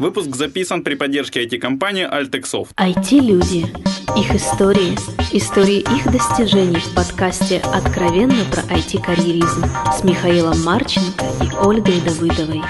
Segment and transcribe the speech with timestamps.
[0.00, 2.68] Выпуск записан при поддержке IT-компании Altexoft.
[2.76, 3.66] IT-люди.
[4.16, 4.94] Их истории.
[5.32, 12.62] Истории их достижений в подкасте «Откровенно про IT-карьеризм» с Михаилом Марченко и Ольгой Давыдовой.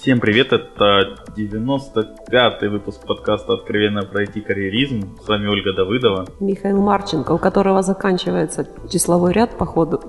[0.00, 5.16] Всем привет, это 95-й выпуск подкаста «Откровенно про IT-карьеризм».
[5.24, 6.26] С вами Ольга Давыдова.
[6.40, 10.02] Михаил Марченко, у которого заканчивается числовой ряд по ходу.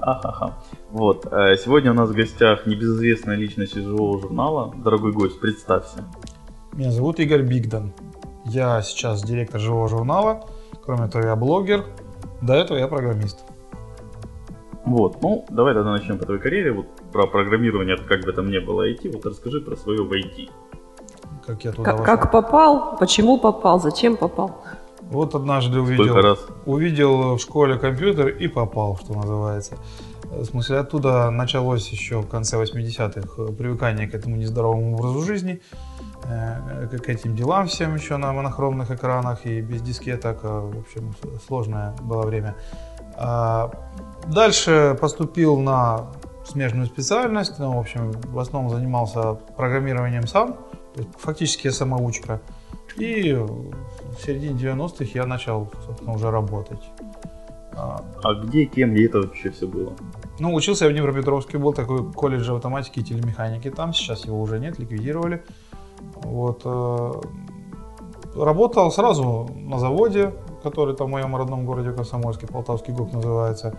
[0.00, 0.54] Ахаха.
[0.94, 1.26] Вот.
[1.28, 4.72] Э, сегодня у нас в гостях небезызвестная личность из живого журнала.
[4.76, 6.04] Дорогой гость, представься.
[6.72, 7.92] Меня зовут Игорь Бигдан.
[8.44, 10.48] Я сейчас директор живого журнала.
[10.84, 11.84] Кроме того, я блогер.
[12.40, 13.44] До этого я программист.
[14.84, 16.70] Вот, ну, давай тогда начнем по твоей карьере.
[16.70, 20.48] Вот про программирование, как бы там ни было IT, вот расскажи про свое в IT.
[21.44, 24.62] Как я туда как, как попал, почему попал, зачем попал?
[25.10, 26.46] Вот однажды увидел, раз?
[26.66, 29.76] увидел в школе компьютер и попал, что называется.
[30.38, 35.60] В смысле, оттуда началось еще в конце 80-х привыкание к этому нездоровому образу жизни,
[36.24, 40.40] э, к этим делам всем еще на монохромных экранах и без дискеток.
[40.42, 41.14] А, в общем,
[41.46, 42.54] сложное было время.
[43.16, 43.70] А,
[44.26, 46.10] дальше поступил на
[46.44, 50.56] смежную специальность, ну, в общем, в основном занимался программированием сам,
[51.18, 52.40] фактически я самоучка.
[52.96, 56.82] И в середине 90-х я начал, собственно, уже работать.
[57.76, 59.92] А, а где, кем, где это вообще все было?
[60.38, 64.58] Ну, учился я в Днепропетровске, был такой колледж автоматики и телемеханики там, сейчас его уже
[64.58, 65.44] нет, ликвидировали.
[66.16, 66.62] Вот.
[66.64, 67.12] Э,
[68.34, 73.78] работал сразу на заводе, который там в моем родном городе Комсомольске, Полтавский ГОК называется.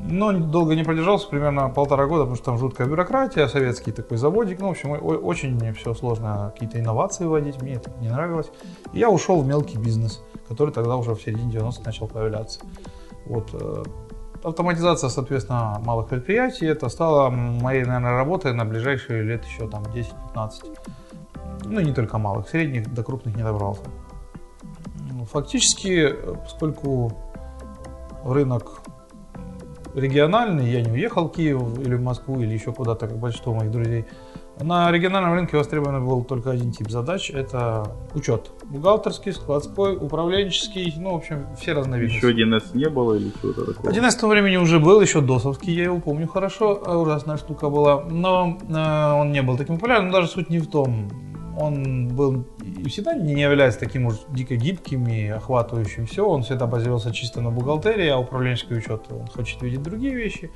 [0.00, 4.60] Но долго не продержался, примерно полтора года, потому что там жуткая бюрократия, советский такой заводик.
[4.60, 8.50] Ну, в общем, очень мне все сложно какие-то инновации вводить, мне это не нравилось.
[8.92, 12.60] И я ушел в мелкий бизнес, который тогда уже в середине 90-х начал появляться.
[13.24, 13.50] Вот.
[14.42, 20.76] Автоматизация, соответственно, малых предприятий, это стало моей, наверное, работой на ближайшие лет еще там 10-15.
[21.64, 23.82] Ну, не только малых, средних до крупных не добрался.
[25.32, 26.14] Фактически,
[26.44, 27.12] поскольку
[28.24, 28.80] рынок
[29.94, 33.70] региональный, я не уехал в Киев или в Москву или еще куда-то, как большинство моих
[33.70, 34.04] друзей.
[34.60, 38.50] На региональном рынке востребован был только один тип задач– это учет.
[38.64, 42.24] Бухгалтерский, складской, управленческий, ну, в общем, все разновидности.
[42.24, 43.92] Еще 1С не было или что-то такое?
[43.92, 48.04] 1С в то времени уже был, еще ДОСовский, я его помню хорошо, ужасная штука была.
[48.04, 51.10] Но э, он не был таким популярным, даже суть не в том
[51.58, 52.44] он был
[52.86, 56.26] всегда не является таким уж дико гибким и охватывающим все.
[56.26, 60.50] Он всегда базировался чисто на бухгалтерии, а управленческий учет он хочет видеть другие вещи.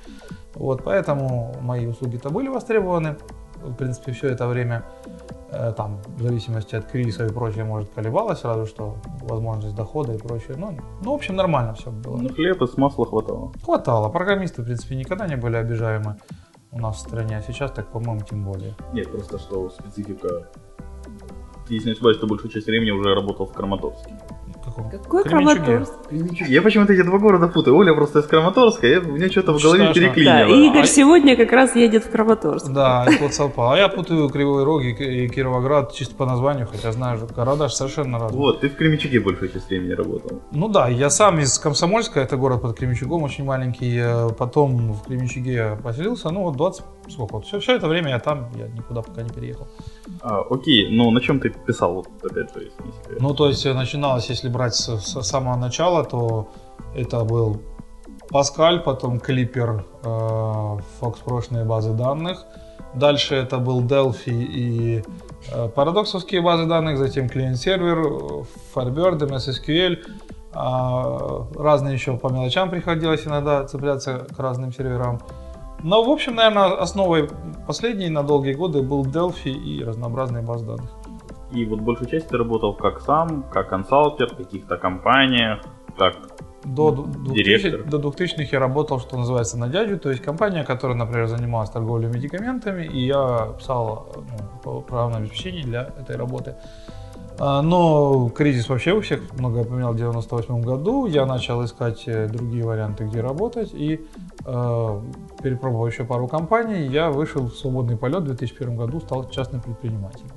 [0.54, 3.16] Вот, поэтому мои услуги-то были востребованы.
[3.62, 4.82] В принципе, все это время
[5.52, 10.18] э, там, в зависимости от кризиса и прочее, может, колебалось сразу, что возможность дохода и
[10.18, 10.56] прочее.
[10.56, 12.16] Ну, ну в общем, нормально все было.
[12.16, 13.52] Ну, хлеб и с масла хватало.
[13.64, 14.08] Хватало.
[14.08, 16.16] Программисты, в принципе, никогда не были обижаемы
[16.72, 18.74] у нас в стране, а сейчас так, по-моему, тем более.
[18.92, 20.46] Нет, просто что специфика
[21.70, 24.18] если не ошибаюсь, то большую часть времени уже работал в Краматорске.
[24.90, 25.92] Какой Краматорск?
[26.10, 27.76] Я почему-то эти два города путаю.
[27.76, 30.34] Оля просто из Краматорска, я, у меня что-то в голове переклинило.
[30.34, 30.86] Да, Игорь а...
[30.86, 32.68] сегодня как раз едет в Краматорск.
[32.68, 33.74] Да, вот совпало.
[33.74, 38.18] А я путаю Кривой Рог и Кировоград чисто по названию, хотя знаю, что города совершенно
[38.18, 38.38] разные.
[38.38, 40.42] Вот, ты в Кременчуге большую часть времени работал.
[40.52, 44.00] Ну да, я сам из Комсомольска, это город под Кременчугом, очень маленький.
[44.38, 48.48] Потом в Кременчуге поселился, ну вот 20, сколько вот, все, все это время я там,
[48.56, 49.68] я никуда пока не переехал.
[50.22, 54.30] А, окей, ну на чем ты писал, вот опять же, если Ну то есть начиналось,
[54.30, 56.48] если брать с, с самого начала, то
[56.94, 57.60] это был
[58.30, 60.06] Паскаль, потом Клипер, э,
[61.00, 62.46] Fox прошлые базы данных.
[62.94, 65.04] Дальше это был Delphi и
[65.52, 68.44] э, парадоксовские базы данных, затем клиент-сервер,
[68.74, 69.98] Firebird, MSSQL.
[70.52, 75.20] Э, разные еще по мелочам приходилось иногда цепляться к разным серверам.
[75.82, 77.28] Но, в общем, наверное, основой
[77.66, 80.90] последней на долгие годы был Delphi и разнообразные базы данных.
[81.52, 85.60] И вот большую часть ты работал как сам, как консалтер в каких-то компаниях,
[85.98, 86.16] как
[86.64, 91.26] до 2000, до 2000-х я работал, что называется, на дядю, то есть компания, которая, например,
[91.26, 94.12] занималась торговлей медикаментами, и я писал
[94.64, 96.56] ну, программное обеспечение для этой работы.
[97.42, 101.06] А, но кризис вообще у всех много поменял в 98 году.
[101.06, 103.70] Я начал искать э, другие варианты, где работать.
[103.72, 104.06] И
[104.44, 105.00] э,
[105.42, 110.28] перепробовав еще пару компаний, я вышел в свободный полет в 2001 году, стал частным предпринимателем.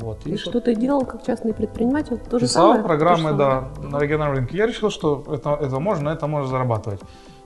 [0.00, 0.26] Вот.
[0.26, 2.18] И, и что ты делал как частный предприниматель?
[2.18, 2.84] То же Писал самое?
[2.84, 4.56] программы, да, на региональном рынке.
[4.56, 7.00] Я решил, что это, это можно, это можно зарабатывать.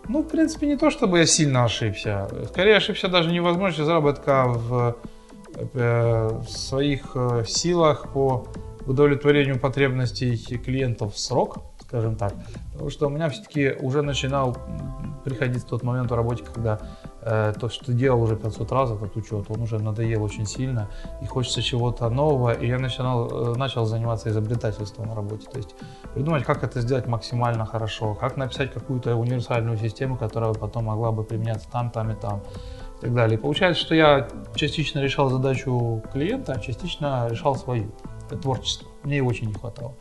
[0.09, 2.27] Ну, в принципе, не то, чтобы я сильно ошибся.
[2.49, 4.97] Скорее ошибся даже не возможности заработка в
[5.57, 8.47] э, своих э, силах по
[8.87, 12.35] удовлетворению потребностей клиентов в срок, скажем так.
[12.73, 14.57] Потому что у меня все-таки уже начинал
[15.25, 16.81] приходить тот момент в работе, когда
[17.29, 20.89] Э, то, что делал уже 500 раз этот учет, он уже надоел очень сильно,
[21.21, 25.75] и хочется чего-то нового, и я начинал, э, начал заниматься изобретательством на работе, то есть
[26.15, 31.25] придумать, как это сделать максимально хорошо, как написать какую-то универсальную систему, которая потом могла бы
[31.25, 32.43] применяться там, там и там,
[32.99, 33.39] и так далее.
[33.39, 37.91] Получается, что я частично решал задачу клиента, а частично решал свою.
[38.27, 38.89] Это творчество.
[39.03, 39.95] Мне его очень не хватало.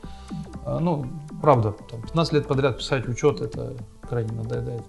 [0.66, 1.06] Э, ну,
[1.42, 4.84] правда, там, 15 лет подряд писать учет, это крайне надоедает.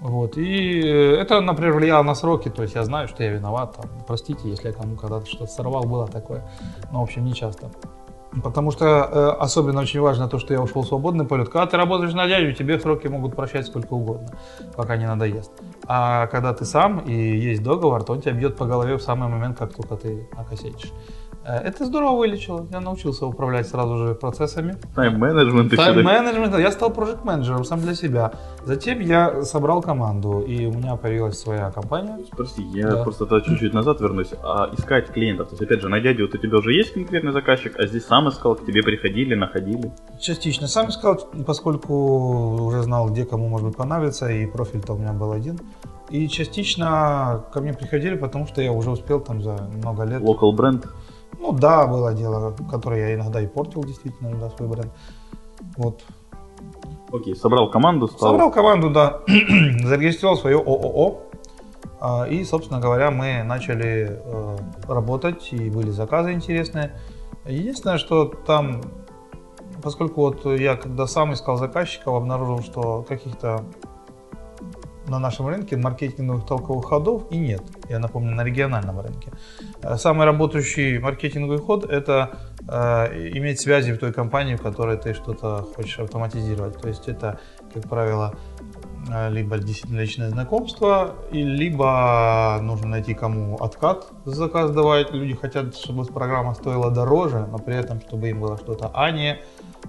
[0.00, 0.36] Вот.
[0.36, 4.48] И это, например, влияло на сроки, то есть я знаю, что я виноват, там, простите,
[4.50, 6.46] если я кому когда-то что-то сорвал, было такое,
[6.92, 7.70] но, в общем, не часто.
[8.42, 11.48] Потому что э, особенно очень важно то, что я ушел в свободный полет.
[11.48, 14.28] Когда ты работаешь на дядю, тебе сроки могут прощать сколько угодно,
[14.76, 15.52] пока не надоест.
[15.86, 19.28] А когда ты сам и есть договор, то он тебя бьет по голове в самый
[19.28, 20.92] момент, как только ты накосячишь.
[21.44, 22.66] Э, это здорово вылечило.
[22.70, 24.76] Я научился управлять сразу же процессами.
[24.94, 25.74] Тайм-менеджмент.
[25.76, 26.58] Тайм-менеджмент.
[26.58, 28.32] Я стал проект-менеджером сам для себя.
[28.64, 32.18] Затем я собрал команду, и у меня появилась своя компания.
[32.30, 33.02] Прости, я да.
[33.02, 34.32] просто чуть-чуть назад вернусь.
[34.42, 37.32] А искать клиентов, то есть, опять же, на дядю вот у тебя уже есть конкретный
[37.32, 39.92] заказчик, а здесь сам искал, к тебе приходили, находили?
[40.18, 41.16] Частично сам искал,
[41.46, 45.58] поскольку уже знал, где кому может быть понравится, и профиль-то у меня был один.
[46.10, 50.22] И частично ко мне приходили, потому что я уже успел там за много лет.
[50.22, 50.86] Local бренд?
[51.38, 54.92] Ну да, было дело, которое я иногда и портил действительно, да, свой бренд.
[55.76, 56.02] Вот.
[57.12, 58.30] Окей, собрал команду, стал...
[58.30, 59.20] Собрал команду, да.
[59.26, 61.20] Зарегистрировал свое ООО.
[62.00, 64.56] А, и, собственно говоря, мы начали э,
[64.88, 66.94] работать, и были заказы интересные.
[67.46, 68.82] Единственное, что там,
[69.82, 73.64] поскольку вот я когда сам искал заказчиков, обнаружил, что каких-то
[75.08, 77.62] на нашем рынке маркетинговых толковых ходов и нет.
[77.88, 79.32] Я напомню, на региональном рынке.
[79.82, 85.14] Э, самый работающий маркетинговый ход– это э, иметь связи в той компании, в которой ты
[85.14, 86.80] что-то хочешь автоматизировать.
[86.80, 87.38] То есть это,
[87.72, 88.34] как правило,
[89.10, 95.12] э, либо действительно личное знакомство, и либо нужно найти кому откат за заказ давать.
[95.12, 99.38] Люди хотят, чтобы программа стоила дороже, но при этом, чтобы им было что-то, а не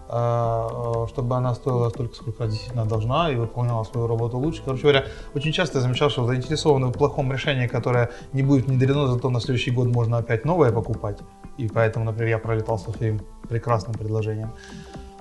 [0.07, 4.61] чтобы она стоила столько, сколько она действительно должна и выполняла свою работу лучше.
[4.63, 9.07] Короче говоря, очень часто я замечал, что заинтересованы в плохом решении, которое не будет внедрено,
[9.07, 11.19] зато на следующий год можно опять новое покупать.
[11.57, 14.51] И поэтому, например, я пролетал со своим прекрасным предложением.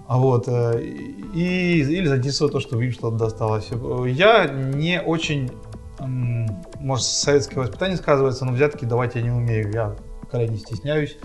[0.07, 3.71] А вот, э, и, или заинтересовало то, что им что-то досталось.
[4.07, 5.51] Я не очень,
[5.99, 9.73] может, советское воспитание сказывается, но взятки давать я не умею.
[9.73, 9.97] Я
[10.31, 11.17] крайне стесняюсь.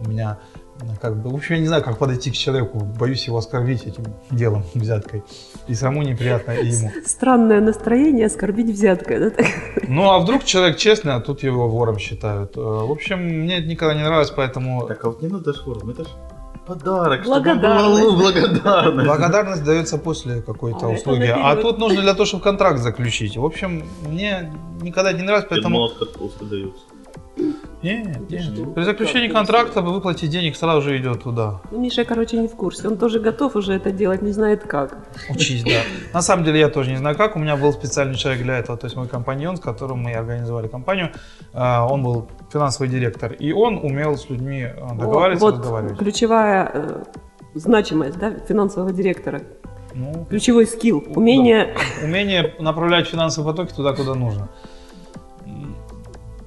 [0.00, 0.38] У меня
[1.00, 4.04] как бы, в общем, я не знаю, как подойти к человеку, боюсь его оскорбить этим
[4.30, 5.22] делом, взяткой.
[5.68, 6.90] И самому неприятно, и ему.
[7.04, 9.44] Странное настроение оскорбить взяткой, да?
[9.88, 12.56] Ну, а вдруг человек честный, а тут его вором считают.
[12.56, 14.86] Э, в общем, мне это никогда не нравилось, поэтому...
[14.86, 16.08] Так, а вот не надо ж вором, это ж
[16.66, 18.02] подарок, благодарность.
[18.02, 19.06] Чтобы благодарность.
[19.06, 21.32] Благодарность дается после какой-то а, услуги.
[21.32, 23.36] А тут нужно для того, чтобы контракт заключить.
[23.36, 24.52] В общем, мне
[24.82, 25.88] никогда не нравилось, поэтому...
[25.88, 26.95] Я думал, дается.
[27.86, 28.74] Нет, нет.
[28.74, 31.60] При заключении контракта выплате денег сразу же идет туда.
[31.70, 32.88] Ну, Миша, короче, не в курсе.
[32.88, 34.98] Он тоже готов уже это делать, не знает как.
[35.30, 35.82] Учись, да.
[36.12, 37.36] На самом деле я тоже не знаю как.
[37.36, 38.76] У меня был специальный человек для этого.
[38.76, 41.12] То есть мой компаньон, с которым мы организовали компанию,
[41.52, 43.32] а, он был финансовый директор.
[43.32, 45.98] И он умел с людьми а, договариваться, вот разговаривать.
[45.98, 47.04] ключевая э,
[47.54, 49.42] значимость да, финансового директора.
[49.94, 51.74] Ну, Ключевой скилл, умение...
[52.00, 52.06] Да.
[52.06, 54.48] Умение направлять финансовые потоки туда, куда нужно.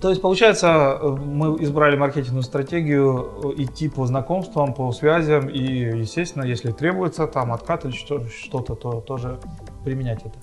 [0.01, 6.43] То есть, получается, мы избрали маркетинговую стратегию э, идти по знакомствам, по связям и, естественно,
[6.43, 9.39] если требуется там откат или что-то, то тоже
[9.83, 10.35] применять это.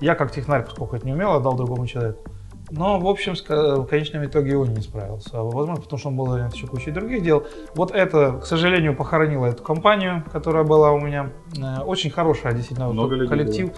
[0.00, 2.22] Я как технарь, поскольку это не умел, отдал другому человеку.
[2.70, 5.42] Но, в общем, в конечном итоге он не справился.
[5.42, 7.46] Возможно, потому что он был занят еще кучей других дел.
[7.74, 11.30] Вот это, к сожалению, похоронило эту компанию, которая была у меня.
[11.56, 13.70] Э, очень хорошая, действительно, Много коллектив.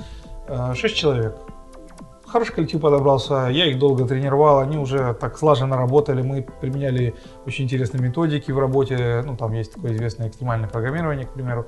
[0.49, 0.73] Было.
[0.73, 1.37] Э, шесть человек.
[2.31, 7.65] Хороший коллектив подобрался, я их долго тренировал, они уже так слаженно работали, мы применяли очень
[7.65, 11.67] интересные методики в работе, ну там есть такое известное экстремальное программирование, к примеру,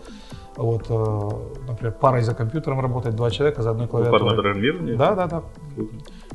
[0.57, 4.21] вот, э, например, парой за компьютером работать, два человека за одной клавиатурой.
[4.21, 4.97] Парное программирование?
[4.97, 5.43] Да, да, да.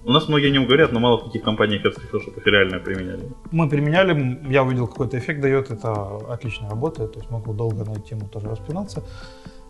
[0.03, 2.79] У нас многие не говорят, но мало в каких компаниях я встречал, чтобы их реально
[2.79, 3.31] применяли.
[3.51, 7.91] Мы применяли, я увидел, какой-то эффект дает, это отлично работает, то есть могу долго на
[7.91, 9.03] эту тему тоже распинаться.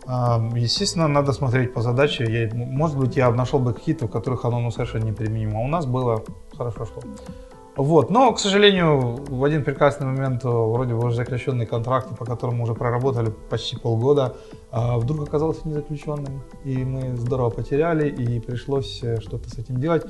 [0.08, 2.24] Естественно, надо смотреть по задаче.
[2.24, 5.58] Я, может быть, я нашел бы какие-то, в которых оно ну, совершенно неприменимо.
[5.58, 6.24] А у нас было
[6.56, 7.02] хорошо шло.
[7.78, 8.10] Вот.
[8.10, 12.56] Но, к сожалению, в один прекрасный момент э, вроде бы уже заключенные контракты, по которым
[12.56, 14.34] мы уже проработали почти полгода,
[14.72, 16.42] а вдруг оказался незаключенным.
[16.64, 20.04] И мы здорово потеряли, и пришлось э, что-то с этим делать.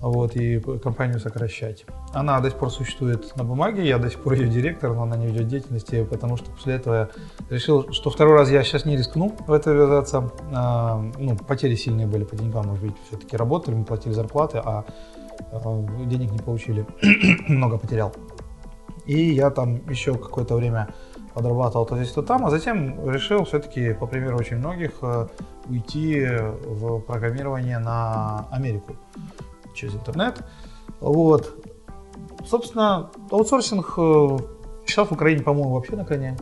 [0.00, 1.84] Вот, и компанию сокращать.
[2.12, 5.16] Она до сих пор существует на бумаге, я до сих пор ее директор, но она
[5.16, 7.08] не ведет деятельности, потому что после этого я
[7.50, 10.30] решил, что второй раз я сейчас не рискну в это ввязаться.
[10.52, 14.84] А, ну, потери сильные были по деньгам, мы ведь все-таки работали, мы платили зарплаты, а,
[15.52, 16.86] а денег не получили,
[17.48, 18.14] много потерял.
[19.04, 20.88] И я там еще какое-то время
[21.34, 25.28] подрабатывал то здесь, то там, а затем решил все-таки, по примеру очень многих, э,
[25.68, 26.26] уйти
[26.66, 28.96] в программирование на Америку
[29.74, 30.44] через интернет.
[31.00, 31.64] Вот.
[32.46, 34.38] Собственно, аутсорсинг э,
[34.86, 36.36] сейчас в Украине, по-моему, вообще на коне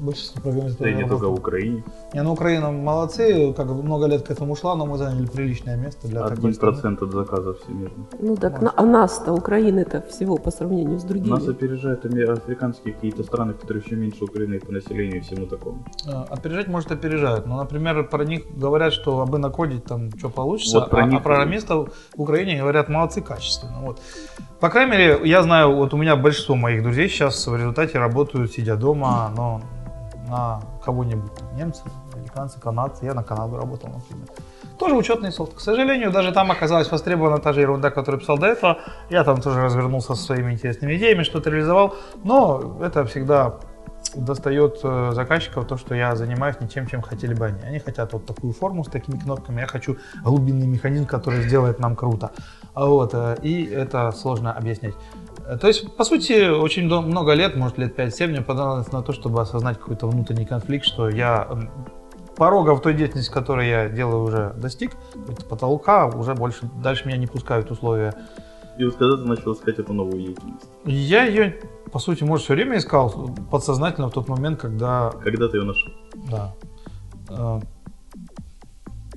[0.00, 0.80] большинство программистов.
[0.80, 1.82] Да и не только в Украине.
[2.14, 6.08] Не, ну Украина молодцы, как много лет к этому шла, но мы заняли приличное место
[6.08, 8.06] для Один процент от заказов всемирно.
[8.20, 11.30] Ну так, на, а нас-то, Украины-то всего по сравнению с другими.
[11.30, 15.84] Нас опережают африканские какие-то страны, которые еще меньше Украины по населению и всему такому.
[16.06, 20.80] А, опережать, может, опережают, но, например, про них говорят, что абы накодить там что получится,
[20.80, 21.20] вот про а, них...
[21.20, 23.78] а программистов в Украине говорят молодцы качественно.
[23.80, 24.00] Вот.
[24.60, 28.52] По крайней мере, я знаю, вот у меня большинство моих друзей сейчас в результате работают,
[28.52, 29.60] сидя дома, но
[30.28, 31.82] на кого-нибудь, немцы,
[32.14, 34.28] американцы, канадцы, я на Канаду работал, например.
[34.78, 35.54] Тоже учетный софт.
[35.54, 38.78] К сожалению, даже там оказалась востребована та же ерунда, которую писал до этого.
[39.10, 41.94] Я там тоже развернулся со своими интересными идеями, что-то реализовал.
[42.22, 43.58] Но это всегда
[44.14, 47.60] достает э, заказчиков то, что я занимаюсь не тем, чем хотели бы они.
[47.62, 51.94] Они хотят вот такую форму с такими кнопками, я хочу глубинный механизм, который сделает нам
[51.96, 52.30] круто.
[52.74, 54.94] Вот, э, и это сложно объяснять.
[55.60, 59.40] То есть, по сути, очень много лет, может лет 5-7 мне понадобилось на то, чтобы
[59.40, 61.48] осознать какой-то внутренний конфликт, что я
[62.36, 64.92] порога в той деятельности, которую я делаю, уже достиг,
[65.48, 68.14] потолка, уже больше, дальше меня не пускают условия.
[68.78, 70.68] И вот когда ты начал искать эту новую деятельность?
[70.84, 75.10] Я ее, по сути, может, все время искал, подсознательно в тот момент, когда...
[75.24, 75.92] Когда ты ее нашел?
[76.30, 76.54] Да.
[77.28, 77.60] Э,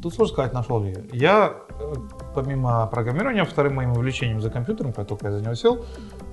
[0.01, 1.03] тут сложно сказать, нашел ли я.
[1.13, 1.93] Я, э,
[2.33, 5.85] помимо программирования, вторым моим увлечением за компьютером, как только я за него сел,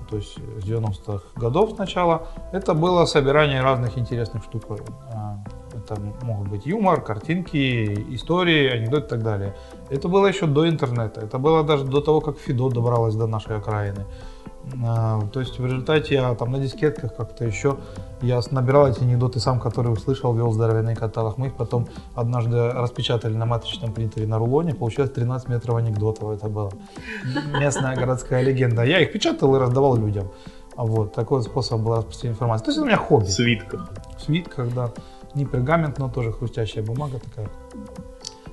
[0.08, 4.64] то есть с 90-х годов сначала, это было собирание разных интересных штук.
[5.12, 5.38] А,
[5.74, 9.54] это могут быть юмор, картинки, истории, анекдоты и так далее.
[9.90, 13.56] Это было еще до интернета, это было даже до того, как Фидо добралась до нашей
[13.56, 14.04] окраины.
[14.84, 17.78] А, то есть в результате я там на дискетках как-то еще
[18.22, 21.38] я набирал эти анекдоты сам, которые услышал, вел здоровенный каталог.
[21.38, 24.75] Мы их потом однажды распечатали на матричном принтере на рулоне.
[24.75, 26.30] Получилось 13 метров анекдотов.
[26.30, 26.70] Это была
[27.60, 28.82] местная городская легенда.
[28.82, 30.30] Я их печатал и раздавал людям.
[30.76, 32.64] Вот, такой способ был распространения информации.
[32.64, 33.25] То есть это у меня хобби.
[33.25, 33.88] В свитках.
[34.16, 34.90] В свитках, да.
[35.34, 37.48] Не пергамент, но тоже хрустящая бумага такая.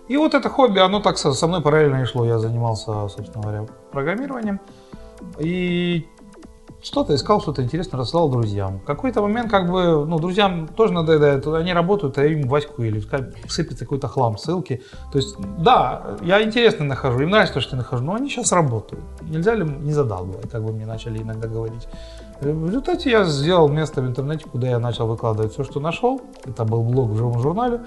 [0.08, 2.26] И вот это хобби, оно так со мной параллельно и шло.
[2.26, 4.60] Я занимался, собственно говоря, программированием.
[5.40, 6.08] И
[6.86, 8.80] что-то искал, что-то интересное рассылал друзьям.
[8.80, 13.02] В какой-то момент, как бы, ну, друзьям тоже надоедает, они работают, а им Ваську или
[13.48, 14.84] сыпется какой-то хлам, ссылки.
[15.12, 18.52] То есть, да, я интересно нахожу, им нравится то, что я нахожу, но они сейчас
[18.52, 19.04] работают.
[19.22, 21.88] Нельзя ли не задалбывать, как бы мне начали иногда говорить.
[22.40, 26.22] В результате я сделал место в интернете, куда я начал выкладывать все, что нашел.
[26.44, 27.82] Это был блог в живом журнале.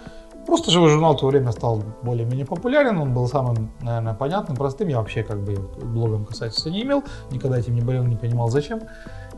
[0.48, 4.88] Просто живой журнал в то время стал более-менее популярен, он был самым, наверное, понятным, простым.
[4.88, 8.80] Я вообще как бы блогом касательства не имел, никогда этим не болел, не понимал зачем.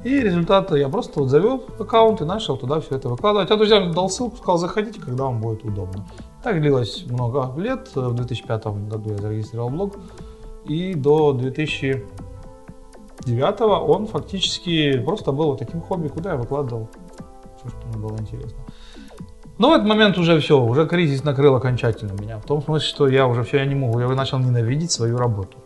[0.04, 3.50] И результат я просто вот завел аккаунт и начал туда все это выкладывать.
[3.50, 6.06] А друзьям дал ссылку, сказал, заходите, когда вам будет удобно.
[6.44, 7.90] Так длилось много лет.
[7.92, 9.96] В 2005 году я зарегистрировал блог.
[10.64, 16.88] И до 2009 он фактически просто был вот таким хобби, куда я выкладывал
[17.58, 18.60] все, что мне было интересно.
[19.60, 22.38] Но в этот момент уже все, уже кризис накрыл окончательно меня.
[22.38, 25.58] В том смысле, что я уже все, я не могу, я начал ненавидеть свою работу.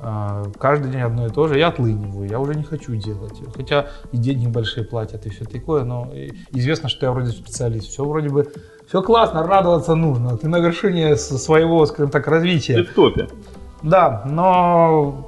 [0.00, 3.34] А, каждый день одно и то же, я отлыниваю, я уже не хочу делать.
[3.54, 6.10] Хотя и деньги большие платят, и все такое, но
[6.52, 7.86] известно, что я вроде специалист.
[7.90, 8.50] Все вроде бы,
[8.88, 10.38] все классно, радоваться нужно.
[10.38, 12.76] Ты на вершине своего, скажем так, развития.
[12.76, 13.28] Ты в топе.
[13.82, 15.26] Да, но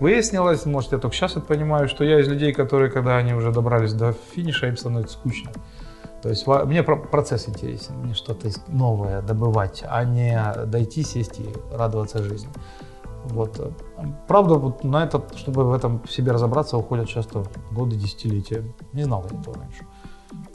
[0.00, 3.52] выяснилось, может я только сейчас это понимаю, что я из людей, которые, когда они уже
[3.52, 5.50] добрались до финиша, им становится скучно.
[6.26, 12.20] То есть мне процесс интересен, мне что-то новое добывать, а не дойти, сесть и радоваться
[12.20, 12.48] жизни.
[13.26, 13.72] Вот.
[14.26, 18.64] Правда, вот на это, чтобы в этом в себе разобраться, уходят часто годы, десятилетия.
[18.92, 19.86] Не знал я этого раньше.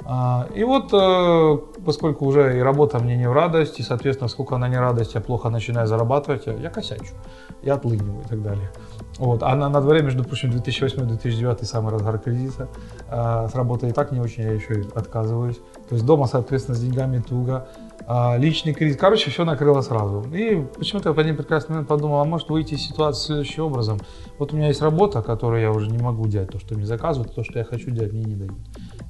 [0.04, 4.56] А, и вот, э, поскольку уже и работа мне не в радость, и, соответственно, сколько
[4.56, 7.16] она не радость, я плохо начинаю зарабатывать, я косячу,
[7.64, 8.70] я отлыниваю и так далее.
[9.18, 9.44] Вот.
[9.44, 12.70] А на, на дворе, между прочим, 2008-2009 самый разгар кризиса.
[13.10, 15.58] А, с работы и так не очень, я еще и отказываюсь.
[15.90, 17.68] То есть дома, соответственно, с деньгами туго.
[18.08, 18.98] А, личный кризис.
[18.98, 20.26] Короче, все накрыло сразу.
[20.34, 24.00] И почему-то я в один прекрасный момент подумал, а может выйти из ситуации следующим образом.
[24.40, 26.50] Вот у меня есть работа, которую я уже не могу делать.
[26.50, 28.54] То, что мне заказывают, то, что я хочу делать, мне не дают.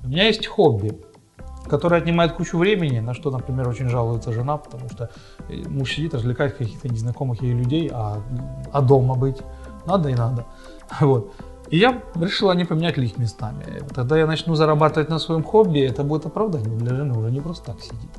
[0.03, 0.99] У меня есть хобби.
[1.69, 5.09] которая отнимает кучу времени, на что, например, очень жалуется жена, потому что
[5.47, 8.17] э, муж сидит, развлекает каких-то незнакомых ей людей, а,
[8.73, 9.37] а дома быть
[9.85, 10.45] надо и надо.
[10.99, 11.31] Вот.
[11.71, 13.63] И я решил они поменять их местами.
[13.95, 17.73] Тогда я начну зарабатывать на своем хобби, это будет оправдание для жены, уже не просто
[17.73, 18.11] так сидит.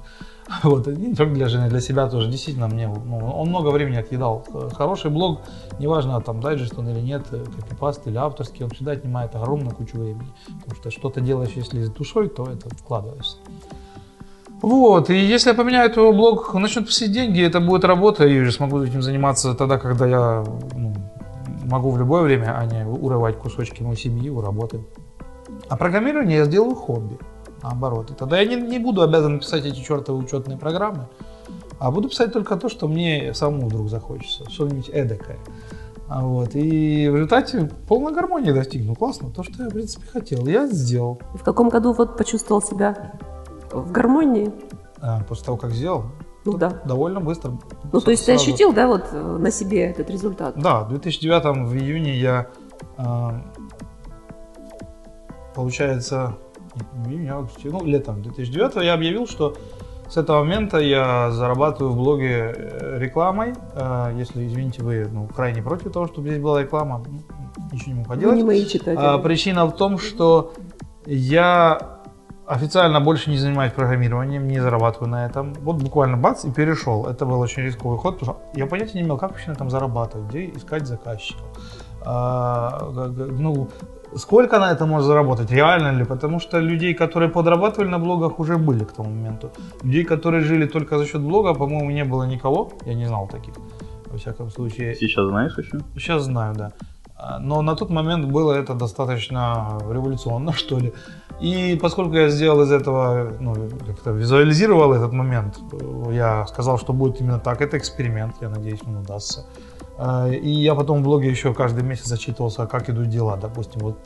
[0.63, 2.31] Вот, и не только для жены, для себя тоже.
[2.31, 4.45] Действительно, мне ну, он много времени отъедал.
[4.77, 5.41] Хороший блог,
[5.79, 10.29] неважно, там дайджест он или нет, копипаст или авторский, он всегда отнимает огромную кучу времени.
[10.61, 13.37] Потому что что-то делаешь, если с душой, то это вкладываешься.
[14.63, 18.53] Вот, и если я поменяю твой блог, начнут просить деньги, это будет работа, и уже
[18.53, 20.95] смогу этим заниматься тогда, когда я ну,
[21.63, 24.85] могу в любое время, а не урывать кусочки моей семьи у работы.
[25.69, 27.19] А программирование я сделаю хобби
[27.63, 28.11] наоборот.
[28.11, 31.09] И тогда я не, не буду обязан писать эти чертовы учетные программы,
[31.79, 35.39] а буду писать только то, что мне самому вдруг захочется, что-нибудь эдакое.
[36.09, 36.55] А вот.
[36.55, 38.95] И в результате полной гармонии достигну.
[38.95, 39.31] Классно.
[39.31, 41.19] То, что я, в принципе, хотел, я сделал.
[41.35, 43.15] В каком году вот почувствовал себя
[43.71, 44.53] в гармонии?
[45.01, 46.05] А, после того, как сделал?
[46.45, 46.81] Ну да.
[46.85, 47.53] Довольно быстро.
[47.93, 48.45] Ну, то есть сразу.
[48.45, 50.55] ты ощутил, да, вот э, на себе этот результат?
[50.57, 52.49] Да, в 2009 в июне я,
[52.99, 53.31] э,
[55.55, 56.37] получается,
[57.07, 59.55] июня, ну, летом 2009 я объявил, что
[60.09, 63.55] с этого момента я зарабатываю в блоге э, рекламой.
[63.75, 67.21] Э, если, извините, вы ну, крайне против того, чтобы здесь была реклама, ну,
[67.73, 68.37] ничего не могу поделать.
[68.37, 68.97] не мои читатели.
[68.99, 70.53] А, причина в том, что
[71.07, 71.92] я
[72.55, 75.55] официально больше не занимаюсь программированием, не зарабатываю на этом.
[75.55, 77.07] Вот буквально бац и перешел.
[77.07, 79.71] Это был очень рисковый ход, потому что я понятия не имел, как вообще на этом
[79.71, 81.47] зарабатывать, где искать заказчиков.
[82.05, 82.91] А,
[83.39, 83.69] ну,
[84.15, 85.51] Сколько на это можно заработать?
[85.51, 86.05] Реально ли?
[86.05, 89.51] Потому что людей, которые подрабатывали на блогах, уже были к тому моменту.
[89.83, 92.73] Людей, которые жили только за счет блога, по-моему, не было никого.
[92.87, 93.55] Я не знал таких.
[94.07, 94.95] Во всяком случае.
[94.95, 95.79] Сейчас знаешь еще?
[95.97, 96.73] Сейчас знаю, да.
[97.17, 100.93] А, но на тот момент было это достаточно революционно, что ли.
[101.43, 103.55] И поскольку я сделал из этого, ну,
[103.87, 105.59] как-то визуализировал этот момент,
[106.13, 107.61] я сказал, что будет именно так.
[107.61, 109.45] Это эксперимент, я надеюсь, он удастся.
[109.99, 113.99] А, и я потом в блоге еще каждый месяц зачитывался, как идут дела, допустим, вот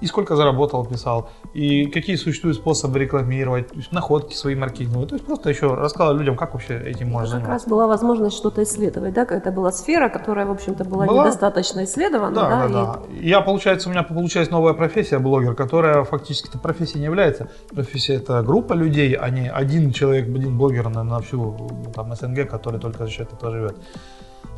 [0.00, 5.08] и сколько заработал, писал, и какие существуют способы рекламировать, то есть находки свои маркетинговые.
[5.08, 7.52] То есть просто еще рассказывал людям, как вообще этим можно заниматься.
[7.52, 11.24] Как раз была возможность что-то исследовать, да, это была сфера, которая, в общем-то, была, была?
[11.24, 12.34] недостаточно исследована.
[12.34, 12.68] Да, да, да.
[12.68, 13.00] да.
[13.14, 13.28] И...
[13.28, 17.48] Я, получается, у меня получилась новая профессия, блогер, которая фактически эта профессия не является.
[17.70, 21.56] Профессия это группа людей, а не один человек, один блогер на, на всю
[21.94, 23.76] там, СНГ, который только за счет этого живет.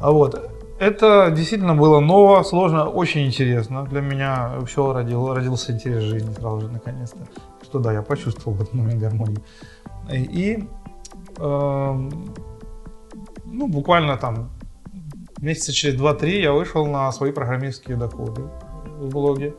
[0.01, 3.85] А вот, это действительно было ново, сложно, очень интересно.
[3.85, 7.27] Для меня все родил, родился интерес жизни сразу же, наконец-то.
[7.63, 9.41] Что да, я почувствовал в этот момент гармонии.
[10.11, 10.65] И
[11.37, 12.11] э,
[13.45, 14.51] ну, буквально там
[15.41, 18.43] месяца через 2-3 я вышел на свои программистские доходы
[18.99, 19.55] в блоге.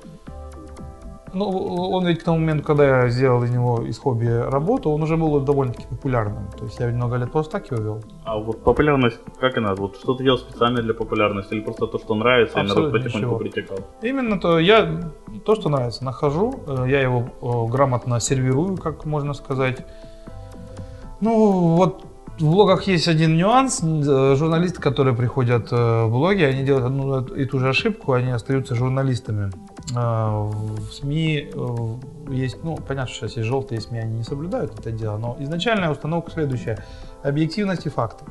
[1.33, 5.03] Ну, он ведь к тому моменту, когда я сделал из него из хобби работу, он
[5.03, 6.47] уже был довольно-таки популярным.
[6.57, 8.03] То есть я ведь много лет просто так его вел.
[8.23, 9.81] А вот популярность, как и надо?
[9.81, 13.03] Вот что ты делал специально для популярности или просто то, что нравится, Абсолютно и народ
[13.03, 13.37] потихоньку ничего.
[13.37, 13.77] притекал?
[14.01, 15.11] Именно то, я
[15.45, 19.85] то, что нравится, нахожу, э, я его э, грамотно сервирую, как можно сказать.
[21.21, 22.03] Ну, вот
[22.39, 23.81] в блогах есть один нюанс.
[23.83, 28.75] Э, журналисты, которые приходят в блоги, они делают одну и ту же ошибку, они остаются
[28.75, 29.51] журналистами.
[29.95, 34.77] А, в СМИ э, есть, ну, понятно, что сейчас есть желтые СМИ, они не соблюдают
[34.77, 36.83] это дело, но изначальная установка следующая.
[37.23, 38.25] Объективность и факты.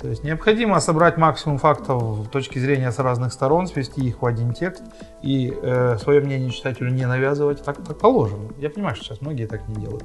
[0.00, 4.26] То есть необходимо собрать максимум фактов с точки зрения с разных сторон, свести их в
[4.26, 4.82] один текст
[5.22, 8.50] и э, свое мнение читателю не навязывать, так как положено.
[8.58, 10.04] Я понимаю, что сейчас многие так не делают.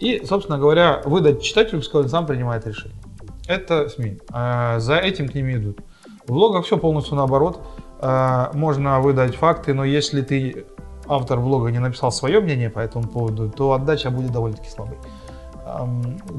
[0.00, 2.98] И, собственно говоря, выдать читателю, пускай он сам принимает решение.
[3.46, 4.18] Это СМИ.
[4.34, 5.80] Э, за этим к ними идут.
[6.26, 7.60] В блогах все полностью наоборот.
[8.00, 10.66] Э, можно выдать факты, но если ты,
[11.06, 14.98] автор блога, не написал свое мнение по этому поводу, то отдача будет довольно-таки слабой.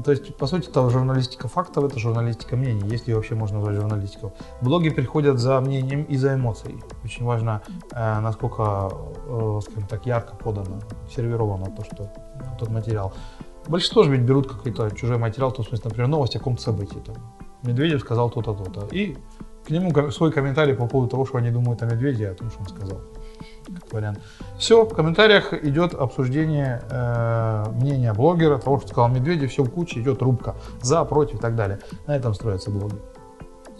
[0.04, 4.32] То есть, по сути, это журналистика фактов, это журналистика мнений, если вообще можно назвать журналистику.
[4.60, 6.82] Блоги приходят за мнением и за эмоцией.
[7.04, 8.90] Очень важно, э, насколько,
[9.26, 12.12] э, скажем так, ярко подано, сервировано то, что
[12.58, 13.12] тот материал.
[13.68, 16.98] Большинство же ведь берут какой-то чужой материал, то, в смысле, например, новость о каком-то событии.
[16.98, 17.16] Там,
[17.62, 18.88] Медведев сказал то-то, то-то.
[18.94, 19.16] И
[19.64, 22.60] к нему свой комментарий по поводу того, что они думают о медведе, о том, что
[22.60, 23.00] он сказал.
[23.66, 24.20] Как вариант.
[24.58, 30.00] Все, в комментариях идет обсуждение э, мнения блогера, того, что сказал Медведев, все в куче,
[30.00, 31.78] идет рубка за, против и так далее.
[32.06, 32.96] На этом строятся блоги.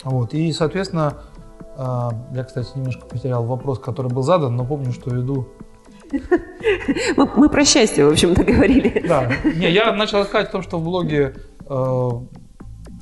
[0.05, 0.35] Вот.
[0.35, 1.19] И, соответственно,
[1.77, 5.49] э, я, кстати, немножко потерял вопрос, который был задан, но помню, что веду
[7.17, 9.05] мы, мы про счастье, в общем-то, говорили.
[9.07, 9.31] Да.
[9.45, 11.35] Не, я начал сказать о том, что в блоге
[11.69, 12.11] э,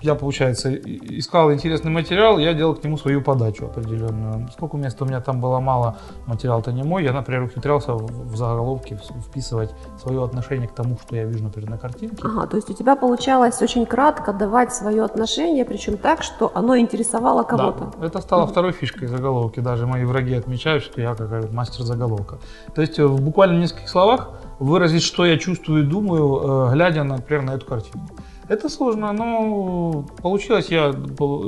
[0.03, 4.49] я, получается, искал интересный материал, я делал к нему свою подачу определенную.
[4.53, 8.99] Сколько места у меня там было мало, материал-то не мой, я, например, ухитрялся в заголовке
[9.27, 12.17] вписывать свое отношение к тому, что я вижу, например, на картинке.
[12.23, 16.79] Ага, то есть у тебя получалось очень кратко давать свое отношение, причем так, что оно
[16.79, 17.93] интересовало кого-то.
[17.99, 19.61] Да, это стало второй фишкой заголовки.
[19.61, 22.39] Даже мои враги отмечают, что я какой мастер заголовка.
[22.75, 27.05] То есть э, в буквально нескольких словах выразить, что я чувствую и думаю, э, глядя,
[27.05, 28.15] например, на эту картинку.
[28.51, 30.93] Это сложно, но получилось, я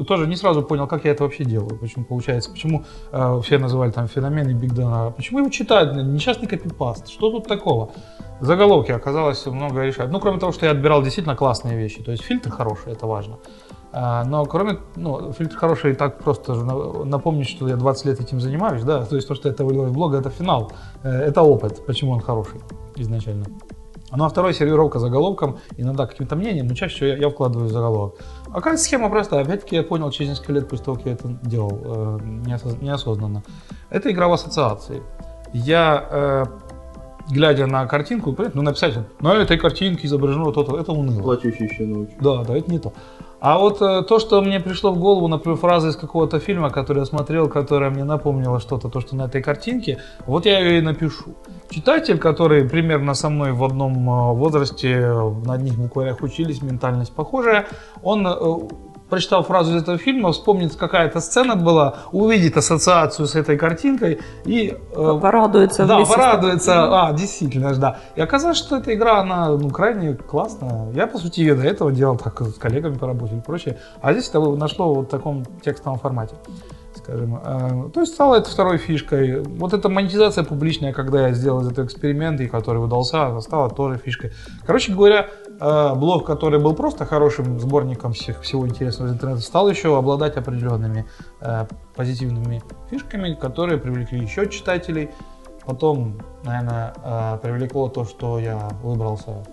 [0.07, 3.91] тоже не сразу понял, как я это вообще делаю, почему получается, почему э, все называли
[3.91, 7.91] там феномены Биг Дана, почему его читают, несчастный копипаст, что тут такого?
[8.41, 10.13] Заголовки оказалось много решать.
[10.13, 13.39] Ну, кроме того, что я отбирал действительно классные вещи, то есть фильтр хороший, это важно.
[13.93, 18.85] А, но кроме, ну, фильтр хороший, так просто напомнить, что я 20 лет этим занимаюсь,
[18.85, 20.71] да, то есть то, что это вылилось в блог, это финал,
[21.03, 22.61] э, это опыт, почему он хороший
[22.95, 23.47] изначально.
[24.15, 27.73] Ну а второй сервировка заголовком, иногда каким-то мнением, но чаще всего я, я вкладываю в
[27.73, 28.17] заголовок.
[28.49, 29.43] А какая схема простая?
[29.43, 32.19] Опять-таки я понял через несколько лет после того, как я это делал э,
[32.81, 33.43] неосознанно.
[33.91, 35.03] Это игра в ассоциации.
[35.53, 36.45] Я, э,
[37.33, 41.23] глядя на картинку, ну написать, на этой картинке изображено то-то, это уныло.
[41.23, 42.07] Плачущий еще.
[42.21, 42.93] Да, да, это не то.
[43.41, 47.01] А вот э, то, что мне пришло в голову, например, фраза из какого-то фильма, который
[47.01, 50.81] я смотрел, которая мне напомнила что-то, то, что на этой картинке, вот я ее и
[50.81, 51.35] напишу.
[51.69, 55.13] Читатель, который примерно со мной в одном э, возрасте,
[55.45, 57.67] на одних букварях учились, ментальность похожая,
[58.05, 58.33] он э,
[59.13, 64.75] прочитал фразу из этого фильма, вспомнит, какая-то сцена была, увидит ассоциацию с этой картинкой и...
[64.97, 65.85] Э, порадуется.
[65.85, 67.09] Да, порадуется.
[67.09, 67.99] А, действительно, да.
[68.17, 70.91] И оказалось, что эта игра, она ну, крайне классная.
[70.95, 73.77] Я, по сути, ее до этого делал так с коллегами по работе и прочее.
[74.01, 76.37] А здесь это нашло вот в таком текстовом формате
[77.03, 77.41] скажем.
[77.45, 79.41] Э, то есть стало это второй фишкой.
[79.41, 84.33] Вот эта монетизация публичная, когда я сделал этот эксперимент, и который удался, стала тоже фишкой.
[84.67, 89.97] Короче говоря, блог, который был просто хорошим сборником всех, всего интересного из интернета, стал еще
[89.97, 91.07] обладать определенными
[91.41, 95.11] э, позитивными фишками, которые привлекли еще читателей.
[95.65, 99.45] Потом, наверное, привлекло то, что я выбрался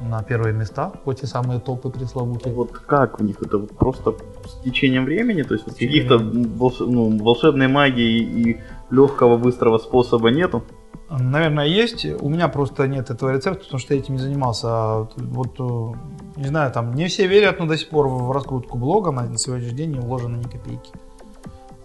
[0.00, 2.54] на первые места, вот те самые топы пресловутые.
[2.54, 4.14] Вот как у них это вот просто
[4.46, 6.80] с течением времени, то есть каких-то волш...
[6.80, 8.60] ну, волшебной магии и
[8.90, 10.62] легкого быстрого способа нету?
[11.08, 12.04] Наверное, есть.
[12.04, 14.66] У меня просто нет этого рецепта, потому что я этим не занимался.
[14.68, 18.76] А вот, э, не знаю, там не все верят, но до сих пор в раскрутку
[18.76, 20.90] блога на сегодняшний день не вложено ни копейки.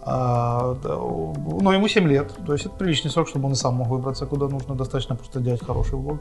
[0.04, 3.86] А, ну, ему 7 лет, то есть это приличный срок, чтобы он и сам мог
[3.86, 6.18] выбраться куда нужно, достаточно просто делать хороший влог.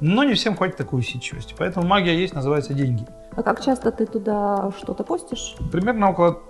[0.00, 3.06] Но не всем хватит такой усидчивости, поэтому магия есть, называется деньги.
[3.34, 5.56] А как часто ты туда что-то постишь?
[5.72, 6.42] Примерно около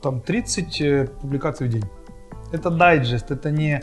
[0.00, 1.84] там, 30 э, публикаций в день.
[2.52, 3.82] Это дайджест, это не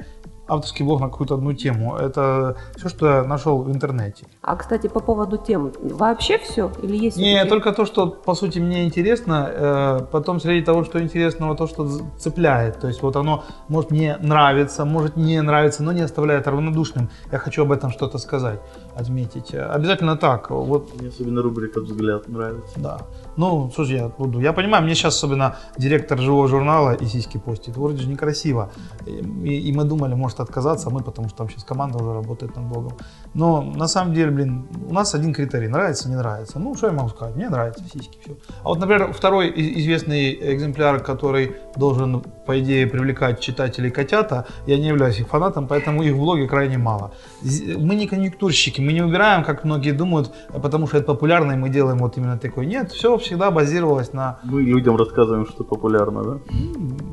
[0.52, 1.96] авторский блог на какую-то одну тему.
[1.96, 4.26] Это все, что я нашел в интернете.
[4.42, 7.18] А, кстати, по поводу тем, вообще все или есть?
[7.18, 9.50] Не, только то, что, по сути, мне интересно.
[9.52, 11.88] Э, потом среди того, что интересного, то, что
[12.18, 12.80] цепляет.
[12.80, 17.10] То есть вот оно может мне нравиться, может не нравиться, но не оставляет равнодушным.
[17.32, 18.60] Я хочу об этом что-то сказать,
[18.96, 19.54] отметить.
[19.54, 20.50] Обязательно так.
[20.50, 21.00] Вот.
[21.00, 22.80] Мне особенно рубрика «Взгляд» нравится.
[22.80, 23.02] Да.
[23.38, 24.40] Ну, слушай, я буду.
[24.40, 27.78] Я понимаю, мне сейчас особенно директор живого журнала и сиськи постит.
[27.78, 28.72] Вроде же некрасиво.
[29.06, 32.56] И, и мы думали, может отказаться, а мы, потому что там сейчас команда уже работает
[32.56, 32.94] над блогом.
[33.34, 35.68] Но на самом деле, блин, у нас один критерий.
[35.68, 36.60] Нравится, не нравится.
[36.60, 37.36] Ну, что я могу сказать?
[37.36, 38.36] Мне нравятся сиськи, все.
[38.64, 44.88] А вот, например, второй известный экземпляр, который должен, по идее, привлекать читателей котята, я не
[44.88, 47.12] являюсь их фанатом, поэтому их в блоге крайне мало.
[47.42, 51.70] Мы не конъюнктурщики, мы не убираем, как многие думают, потому что это популярно, и мы
[51.70, 52.66] делаем вот именно такой.
[52.66, 54.40] Нет, все всегда базировалось на...
[54.44, 56.40] Мы людям рассказываем, что популярно, да?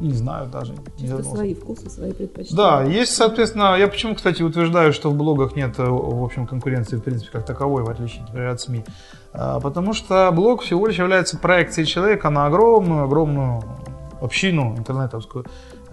[0.01, 0.75] Не знаю даже.
[0.99, 2.57] Чисто свои вкусы, свои предпочтения.
[2.57, 6.97] Да, есть, соответственно, я почему, кстати, утверждаю, что в блогах нет, э, в общем, конкуренции,
[6.97, 8.85] в принципе, как таковой, в отличие, например, от СМИ.
[9.33, 13.63] А, потому что блог всего лишь является проекцией человека на огромную, огромную
[14.21, 15.45] общину интернетовскую.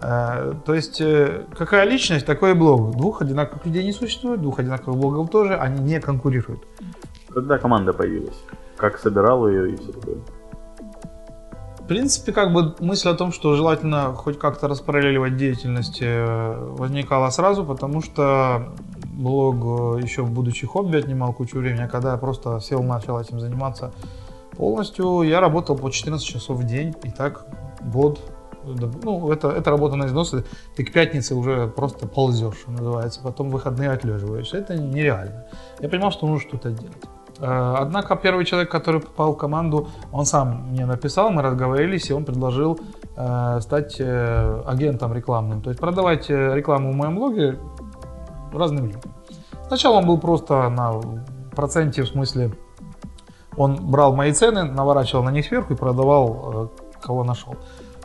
[0.01, 2.95] А, то есть, э, какая личность, такой и блог.
[2.97, 6.61] Двух одинаковых людей не существует, двух одинаковых блогов тоже, они не конкурируют.
[7.33, 8.37] Когда команда появилась?
[8.77, 10.17] Как собирал ее и все такое?
[11.85, 17.29] В принципе, как бы мысль о том, что желательно хоть как-то распараллеливать деятельность, э, возникала
[17.29, 18.73] сразу, потому что
[19.15, 23.39] блог, э, еще будучи хобби, отнимал кучу времени, а когда я просто сел, начал этим
[23.39, 23.91] заниматься
[24.57, 27.45] полностью, я работал по 14 часов в день, и так
[27.81, 28.19] год.
[29.03, 30.43] Ну, это, это работа на износы,
[30.75, 34.53] ты к пятнице уже просто ползешь, называется, потом выходные отлеживаешь.
[34.53, 35.45] Это нереально.
[35.79, 37.03] Я понимал, что нужно что-то делать.
[37.39, 42.13] Э, однако первый человек, который попал в команду, он сам мне написал, мы разговорились, и
[42.13, 42.79] он предложил
[43.15, 45.61] э, стать агентом рекламным.
[45.61, 47.59] То есть продавать рекламу в моем блоге
[48.57, 49.01] разным людям.
[49.67, 51.01] Сначала он был просто на
[51.55, 52.51] проценте, в смысле,
[53.57, 56.67] Он брал мои цены, наворачивал на них сверху и продавал, э,
[57.01, 57.55] кого нашел.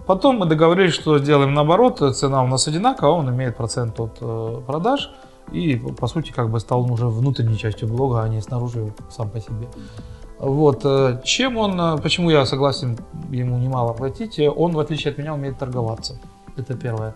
[0.07, 4.61] Потом мы договорились, что сделаем наоборот, цена у нас одинаковая, он имеет процент от э,
[4.67, 5.11] продаж,
[5.53, 9.41] и по сути как бы стал уже внутренней частью блога, а не снаружи сам по
[9.41, 9.69] себе.
[10.39, 10.85] Вот.
[10.85, 12.97] э, Чем он, почему я согласен
[13.31, 16.15] ему немало платить, он, в отличие от меня, умеет торговаться.
[16.57, 17.15] Это первое.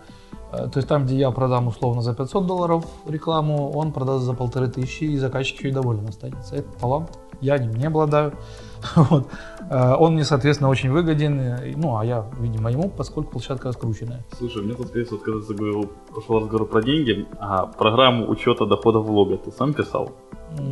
[0.57, 4.33] Э, То есть там, где я продам условно за 500 долларов рекламу, он продаст за
[4.33, 6.55] полторы тысячи, и заказчик еще и доволен останется.
[6.55, 7.19] Это талант.
[7.41, 8.31] Я ним не обладаю.
[8.95, 9.27] Вот.
[9.69, 11.39] Э, Он мне, соответственно, очень выгоден.
[11.39, 14.23] э, Ну, а я, видимо, ему, поскольку площадка раскрученная.
[14.37, 19.05] Слушай, мне тут, вот когда ты заговорил, пошел разговор про деньги, а программу учета доходов
[19.05, 20.09] влога ты сам писал?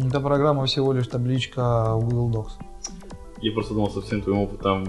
[0.08, 2.52] Эта программа всего лишь табличка в Google Docs.
[3.44, 4.86] Я просто думал, со всем твоим опытом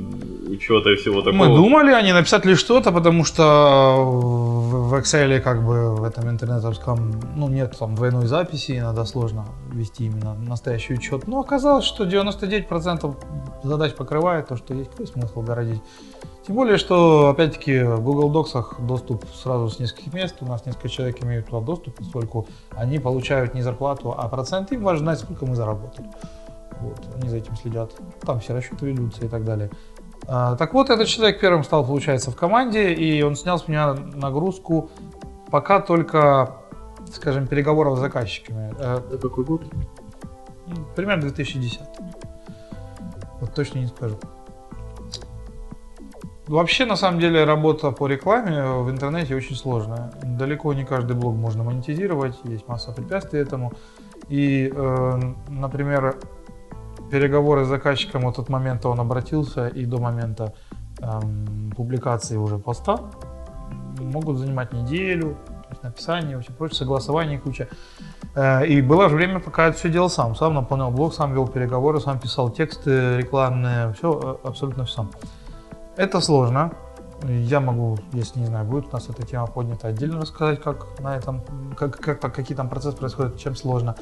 [0.49, 1.45] учета и всего такого.
[1.45, 6.31] Мы думали, а не написать ли что-то, потому что в Excel, как бы в этом
[6.31, 11.27] интернетовском, ну, нет там двойной записи, иногда сложно вести именно настоящий учет.
[11.27, 13.17] Но оказалось, что 99%
[13.65, 15.83] задач покрывает то, что есть какой смысл городить.
[16.47, 20.89] Тем более, что, опять-таки, в Google Docs доступ сразу с нескольких мест, у нас несколько
[20.89, 25.45] человек имеют туда доступ, поскольку они получают не зарплату, а процент, им важно знать, сколько
[25.45, 26.07] мы заработали.
[26.81, 27.93] Вот, они за этим следят.
[28.21, 29.71] Там все расчеты ведутся и так далее.
[30.27, 33.95] А, так вот, этот человек первым стал, получается, в команде, и он снял с меня
[33.95, 34.91] нагрузку
[35.51, 36.57] пока только,
[37.13, 38.75] скажем, переговоров с заказчиками.
[38.79, 39.63] Э, Это какой год?
[40.67, 41.81] ну, Примерно 2010.
[43.41, 44.19] Вот точно не скажу.
[46.47, 50.13] Вообще, на самом деле, работа по рекламе в интернете очень сложная.
[50.23, 53.73] Далеко не каждый блог можно монетизировать, есть масса препятствий этому.
[54.29, 56.17] И, э, например,
[57.11, 60.53] переговоры с заказчиком от того момента он обратился и до момента
[61.01, 62.99] эм, публикации уже поста
[63.99, 65.37] могут занимать неделю,
[65.83, 67.69] написание, все прочее, согласование куча.
[68.35, 70.35] Э, И было же время, пока я все делал сам.
[70.35, 75.11] Сам наполнял блог, сам вел переговоры, сам писал тексты рекламные, все, абсолютно все сам.
[75.97, 76.73] Это сложно.
[77.29, 81.17] Я могу, если не знаю, будет у нас эта тема поднята, отдельно рассказать, как на
[81.17, 81.43] этом,
[81.77, 83.95] как, как, какие там процессы происходят, чем сложно.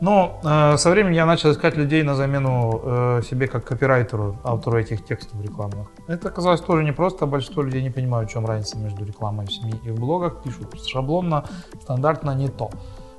[0.00, 4.78] Но э, со временем я начал искать людей на замену э, себе как копирайтеру, автору
[4.78, 5.88] этих текстов рекламных.
[6.08, 9.80] Это оказалось тоже непросто, большинство людей не понимают, в чем разница между рекламой в СМИ
[9.84, 11.44] и в блогах, пишут шаблонно,
[11.82, 12.70] стандартно не то.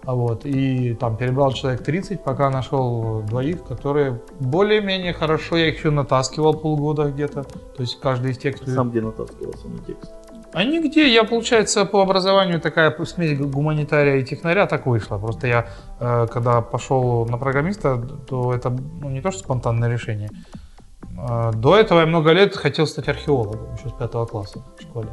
[0.06, 5.90] Вот, и там перебрал человек 30, пока нашел двоих, которые более-менее хорошо, я их еще
[5.90, 8.70] натаскивал полгода где-то, то есть каждый из текстов.
[8.70, 10.12] Сам где натаскивался на текст?
[10.54, 15.18] А нигде, я, получается, по образованию такая смесь гуманитария и технаря так вышла.
[15.18, 15.68] Просто я,
[16.00, 20.30] э, когда пошел на программиста, то это ну, не то, что спонтанное решение.
[21.18, 25.10] Э, До этого я много лет хотел стать археологом, еще с пятого класса в школе.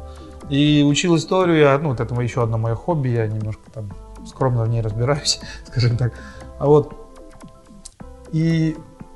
[0.49, 3.89] И учил историю, я, ну, вот это еще одно мое хобби, я немножко там
[4.25, 6.13] скромно в ней разбираюсь, скажем так.
[6.59, 6.93] А вот,
[8.31, 8.75] и,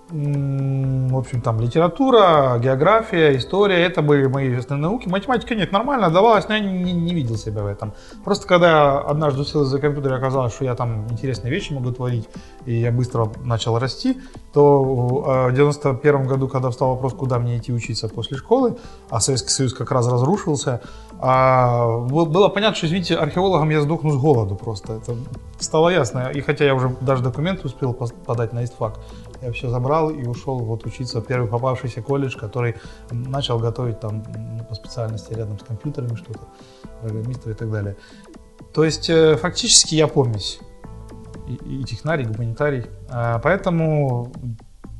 [0.09, 5.07] в общем, там литература, география, история, это были мои основные науки.
[5.09, 7.93] Математика нет, нормально давалась, но я не, не видел себя в этом.
[8.23, 12.29] Просто когда однажды сел за компьютер и оказалось, что я там интересные вещи могу творить,
[12.65, 14.17] и я быстро начал расти,
[14.53, 18.77] то э, в 91 году, когда встал вопрос, куда мне идти учиться после школы,
[19.09, 20.81] а Советский Союз как раз разрушился,
[21.19, 24.93] а, был- было понятно, что, извините, археологом я сдохну с голоду просто.
[24.93, 25.15] Это
[25.59, 26.31] стало ясно.
[26.33, 28.99] И хотя я уже даже документы успел подать на ИСТФАК,
[29.41, 32.75] я все забрал и ушел вот учиться в первый попавшийся колледж, который
[33.11, 34.23] начал готовить там
[34.67, 36.41] по специальности рядом с компьютерами что-то,
[37.01, 37.95] программистов и так далее.
[38.73, 40.59] То есть э, фактически я помесь
[41.47, 42.85] и, и технарий, и гуманитарий.
[43.09, 44.31] А, Поэтому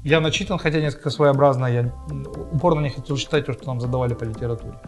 [0.04, 1.66] я начитан, хотя несколько своеобразно.
[1.66, 1.94] Я
[2.52, 4.80] упорно не хотел читать то, что нам задавали по литературе.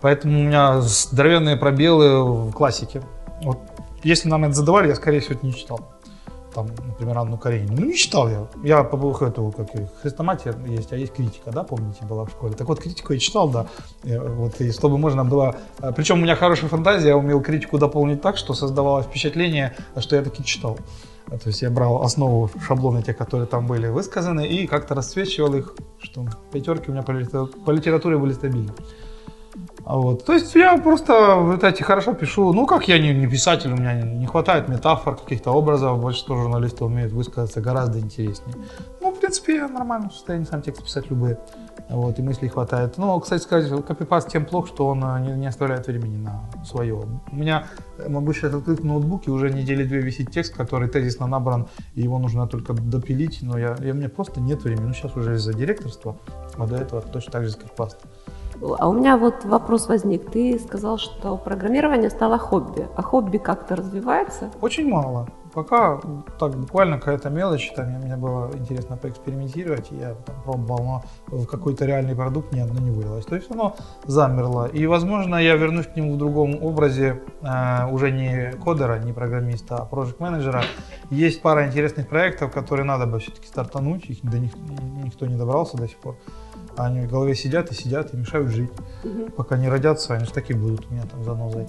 [0.00, 3.02] Поэтому у меня здоровенные пробелы в классике.
[3.42, 3.58] Вот
[4.02, 5.80] если нам это задавали, я, скорее всего, это не читал.
[6.54, 7.80] Там, например, Анну Каренину.
[7.80, 8.46] Ну, не читал я.
[8.64, 9.68] Я по эту, как
[10.02, 12.54] хрестоматия есть, а есть критика, да, помните, была в школе.
[12.54, 13.66] Так вот, критику я читал, да.
[14.02, 15.54] Э, Вот, и чтобы можно было...
[15.80, 20.16] э, Причем у меня хорошая фантазия, я умел критику дополнить так, что создавалось впечатление, что
[20.16, 20.76] я таки читал.
[21.28, 25.54] А, То есть я брал основу шаблоны, те, которые там были высказаны, и как-то расцвечивал
[25.54, 28.72] их, что пятерки у меня по литературе были стабильны.
[29.84, 30.24] А вот.
[30.24, 32.52] То есть я просто в эти хорошо пишу.
[32.52, 36.00] Ну, как я не, не писатель, у меня не, не хватает метафор, каких-то образов.
[36.00, 38.56] Большинство журналистов умеют высказаться гораздо интереснее.
[39.00, 41.38] Ну, в принципе, я нормально в состоянии сам текст писать любые.
[41.88, 42.98] Вот, и мыслей хватает.
[42.98, 46.94] Но, кстати сказать, копипаст тем плох, что он а, не, не оставляет времени на свое.
[47.32, 47.66] У меня,
[47.98, 52.02] э, могу сейчас открыть в ноутбуке, уже недели две висит текст, который тезисно набран, и
[52.02, 54.86] его нужно только допилить, но я, я, у меня просто нет времени.
[54.86, 56.16] Ну, сейчас уже из-за директорства,
[56.56, 58.09] а до этого точно так же с копипастом.
[58.62, 60.30] А у меня вот вопрос возник.
[60.30, 62.88] Ты сказал, что программирование стало хобби.
[62.96, 64.50] А хобби как-то развивается?
[64.60, 65.28] Очень мало.
[65.52, 66.00] Пока
[66.38, 71.86] так буквально какая-то мелочь, там мне было интересно поэкспериментировать, я там пробовал, но в какой-то
[71.86, 73.26] реальный продукт ни одно не вылилось.
[73.26, 74.66] То есть оно замерло.
[74.66, 79.78] И, возможно, я вернусь к нему в другом образе, э, уже не кодера, не программиста,
[79.78, 80.62] а проект менеджера
[81.10, 84.52] Есть пара интересных проектов, которые надо бы все-таки стартануть, их до них
[85.04, 86.16] никто не добрался до сих пор.
[86.76, 88.70] Они в голове сидят и сидят и мешают жить.
[89.04, 89.32] Угу.
[89.36, 91.66] Пока не родятся, они же такие будут у меня там занозой.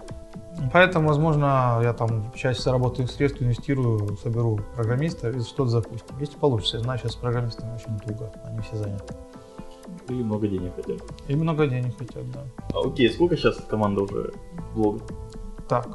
[0.71, 6.17] Поэтому, возможно, я там часть заработанных средств инвестирую, соберу программиста и что-то запустим.
[6.19, 9.15] Если получится, я знаю, сейчас с программистами очень туго, они все заняты.
[10.09, 11.01] И много денег хотят.
[11.27, 12.41] И много денег хотят, да.
[12.73, 14.33] А, окей, сколько сейчас команда уже
[14.75, 15.01] блога?
[15.67, 15.87] Так,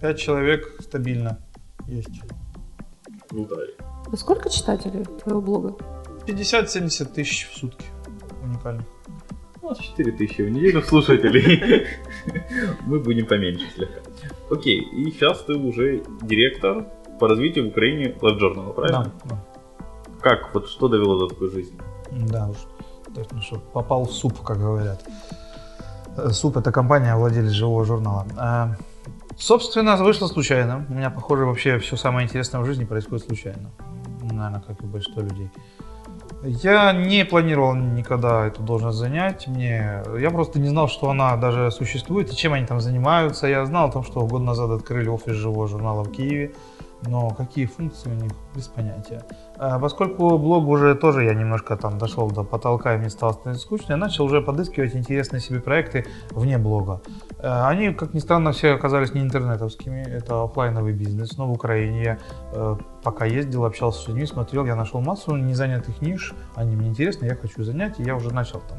[0.00, 1.38] пять человек стабильно
[1.86, 2.22] есть.
[3.28, 3.56] Круто.
[4.10, 5.76] А сколько читателей твоего блога?
[6.26, 7.86] 50-70 тысяч в сутки
[8.42, 8.86] уникальных.
[9.62, 11.86] У нас 4 тысячи в неделю слушателей.
[12.86, 14.00] Мы будем поменьше слегка.
[14.50, 16.86] Окей, и сейчас ты уже директор
[17.20, 19.12] по развитию в Украине Journal, правильно?
[19.24, 19.44] Да,
[20.20, 21.78] Как, вот что довело до такой жизни?
[22.10, 22.56] Да уж,
[23.30, 25.04] ну что, попал в суп, как говорят.
[26.16, 28.26] Э, суп это компания, владелец живого журнала.
[28.36, 28.76] А,
[29.38, 30.86] собственно, вышло случайно.
[30.88, 33.70] У меня, похоже, вообще все самое интересное в жизни происходит случайно.
[34.22, 35.50] Наверное, как и большинство людей.
[36.44, 39.46] Я не планировал никогда эту должность занять.
[39.46, 40.02] Мне...
[40.18, 43.46] Я просто не знал, что она даже существует и чем они там занимаются.
[43.46, 46.52] Я знал о том, что год назад открыли офис живого журнала в Киеве
[47.06, 49.22] но какие функции у них, без понятия.
[49.64, 53.64] А поскольку блог уже тоже я немножко там дошел до потолка и мне стало становиться
[53.64, 57.00] скучно, я начал уже подыскивать интересные себе проекты вне блога.
[57.38, 62.02] Э, они, как ни странно, все оказались не интернетовскими, это офлайновый бизнес, но в Украине
[62.02, 62.18] я
[62.52, 67.26] э, пока ездил, общался с людьми, смотрел, я нашел массу незанятых ниш, они мне интересны,
[67.26, 68.78] я хочу занять, и я уже начал там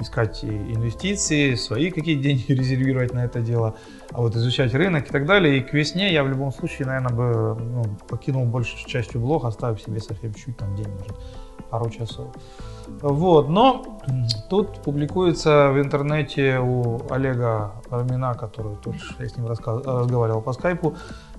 [0.00, 5.26] искать инвестиции, свои какие деньги резервировать на это дело, а вот изучать рынок и так
[5.26, 5.58] далее.
[5.58, 9.80] И к весне я в любом случае, наверное, бы ну, покинул большую частью блог, оставив
[9.80, 11.16] себе совсем чуть там день, может,
[11.70, 12.28] пару часов.
[13.00, 13.98] Вот, но
[14.50, 20.94] тут публикуется в интернете у Олега Армина, который только я с ним разговаривал по скайпу,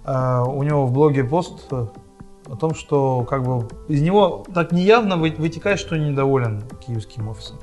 [0.06, 5.18] э, у него в блоге пост о том, что как бы из него так неявно
[5.18, 7.58] вытекает, что недоволен киевским офисом.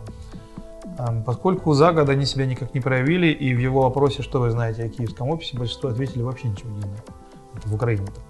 [1.24, 4.84] Поскольку за год они себя никак не проявили, и в его опросе, что вы знаете
[4.84, 6.96] о киевском офисе, большинство ответили вообще ничего не знаю.
[7.56, 8.20] Это в Украине-то.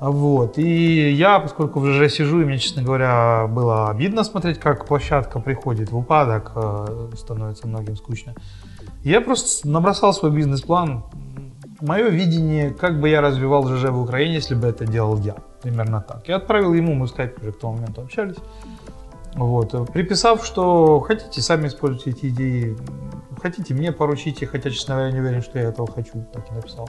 [0.00, 0.56] Вот.
[0.56, 5.92] И я, поскольку уже сижу, и мне, честно говоря, было обидно смотреть, как площадка приходит
[5.92, 8.34] в упадок, э, становится многим скучно.
[9.04, 11.04] Я просто набросал свой бизнес-план,
[11.82, 15.36] мое видение, как бы я развивал ЖЖ в Украине, если бы это делал я.
[15.62, 16.26] Примерно так.
[16.28, 18.36] Я отправил ему, мы в скайпе уже к тому моменту общались.
[19.34, 19.92] Вот.
[19.92, 22.76] Приписав, что хотите, сами используйте эти идеи,
[23.40, 26.88] хотите, мне поручите, хотя, честно говоря, не уверен, что я этого хочу, так и написал.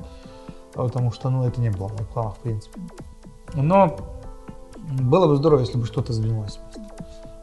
[0.74, 2.80] Потому что, ну, это не было в планах, в принципе.
[3.54, 3.98] Но
[4.78, 6.60] было бы здорово, если бы что-то сдвинулось.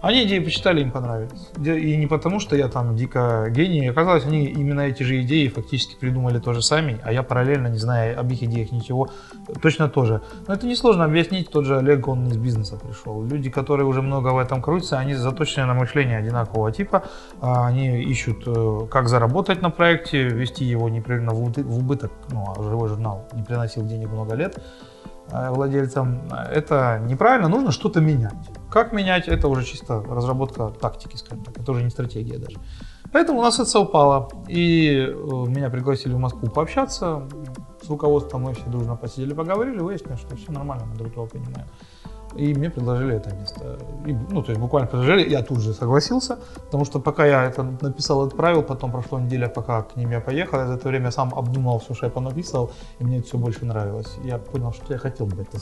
[0.01, 1.49] Они идеи почитали, им понравились.
[1.57, 3.91] И не потому, что я там дико гений.
[3.91, 8.17] Оказалось, они именно эти же идеи фактически придумали тоже сами, а я параллельно, не зная
[8.17, 9.09] об их идеях ничего,
[9.61, 10.23] точно тоже.
[10.47, 11.51] Но это несложно объяснить.
[11.51, 13.25] Тот же Олег, он из бизнеса пришел.
[13.25, 17.03] Люди, которые уже много в этом крутятся, они заточены на мышление одинакового типа.
[17.41, 22.13] А они ищут, э, как заработать на проекте, вести его непрерывно в убыток.
[22.31, 24.63] Ну, а живой журнал не приносил денег много лет.
[25.31, 28.35] Э, владельцам, это неправильно, нужно что-то менять.
[28.71, 32.59] Как менять, это уже чисто разработка тактики, скажем так, это уже не стратегия даже.
[33.13, 35.13] Поэтому у нас это совпало, и э,
[35.47, 37.29] меня пригласили в Москву пообщаться,
[37.83, 41.69] с руководством мы все дружно посидели, поговорили, выяснили, что все нормально, мы друг друга понимаем.
[42.37, 43.79] И мне предложили это место.
[44.07, 47.63] И, ну, то есть буквально предложили, я тут же согласился, потому что пока я это
[47.63, 51.33] написал, отправил, потом прошла неделя, пока к ним я поехал, я за это время сам
[51.35, 54.19] обдумал все, что я понаписал, и мне это все больше нравилось.
[54.25, 55.59] Я понял, что я хотел бы это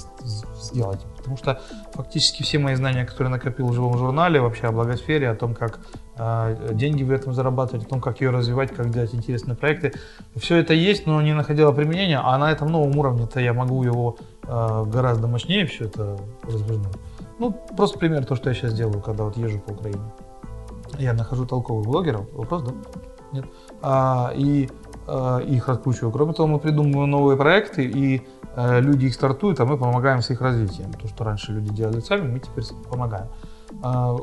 [0.60, 1.60] сделать, потому что
[1.94, 5.78] фактически все мои знания, которые накопил в живом журнале, вообще о благосфере, о том, как
[6.72, 9.92] деньги в этом зарабатывать, о том, как ее развивать, как делать интересные проекты,
[10.36, 14.16] все это есть, но не находило применения, а на этом новом уровне-то я могу его
[14.44, 16.94] а, гораздо мощнее все это развернуть.
[17.38, 20.00] Ну, просто пример то, что я сейчас делаю, когда вот езжу по Украине.
[20.98, 22.72] Я нахожу толковых блогеров, вопрос, да?
[23.32, 23.44] Нет.
[23.82, 24.70] А, и
[25.06, 26.12] а, их раскручиваю.
[26.12, 30.30] Кроме того, мы придумываем новые проекты, и а, люди их стартуют, а мы помогаем с
[30.30, 30.92] их развитием.
[30.92, 33.26] То, что раньше люди делали сами, мы теперь помогаем.
[33.86, 34.16] А,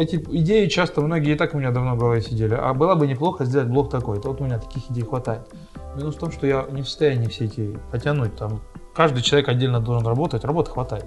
[0.00, 2.54] эти идеи часто многие и так у меня давно в голове сидели.
[2.54, 4.20] А было бы неплохо сделать блог такой.
[4.20, 5.48] То вот у меня таких идей хватает.
[5.96, 8.36] Минус в том, что я не в состоянии все эти потянуть.
[8.36, 8.60] Там
[8.94, 11.06] каждый человек отдельно должен работать, работы хватает.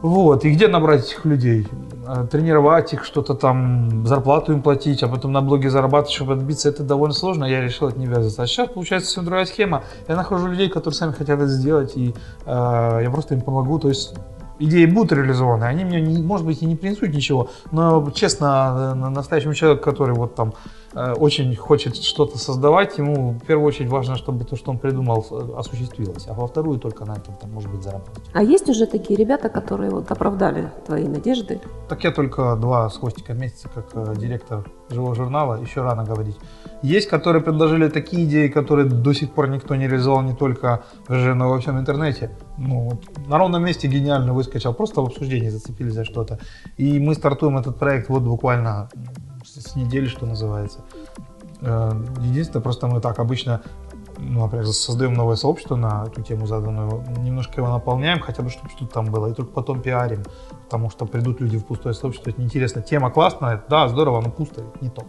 [0.00, 1.66] Вот, и где набрать этих людей?
[2.06, 6.68] Э, Тренировать их, что-то там, зарплату им платить, а потом на блоге зарабатывать, чтобы отбиться,
[6.68, 8.42] это довольно сложно, я решил это не вязаться.
[8.42, 9.82] А сейчас получается совсем другая схема.
[10.06, 12.14] Я нахожу людей, которые сами хотят это сделать, и
[12.46, 13.80] э, я просто им помогу.
[13.80, 14.14] То есть
[14.58, 19.10] идеи будут реализованы, они мне, не, может быть, и не принесут ничего, но честно, на-
[19.10, 20.54] настоящему человеку, который вот там
[20.94, 25.58] очень хочет что-то создавать, ему в первую очередь важно, чтобы то, что он придумал, э,
[25.58, 28.24] осуществилось, а во вторую только на этом, там, может быть, заработать.
[28.32, 31.60] А есть уже такие ребята, которые вот оправдали твои надежды?
[31.88, 36.36] Так я только два с хвостиком месяца, как э, директор живого журнала, еще рано говорить.
[36.82, 41.14] Есть, которые предложили такие идеи, которые до сих пор никто не реализовал не только в
[41.14, 42.30] ЖЖ, но и во всем интернете.
[42.56, 46.38] Ну, вот на ровном месте гениально выскочил, просто в обсуждении зацепились за что-то.
[46.78, 48.88] И мы стартуем этот проект вот буквально
[49.60, 50.80] с недели, что называется.
[51.60, 53.62] Э, Единственное, просто мы так обычно
[54.18, 58.70] ну, например, создаем новое сообщество на эту тему заданную, немножко его наполняем, хотя бы чтобы
[58.70, 60.24] что-то там было, и только потом пиарим,
[60.64, 62.82] потому что придут люди в пустое сообщество, это неинтересно.
[62.82, 65.04] Тема классная, да, здорово, но пусто, не то.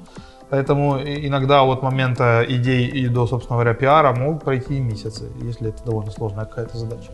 [0.49, 5.83] Поэтому иногда от момента идей и до, собственно говоря, пиара могут пройти месяцы, если это
[5.83, 7.11] довольно сложная какая-то задача.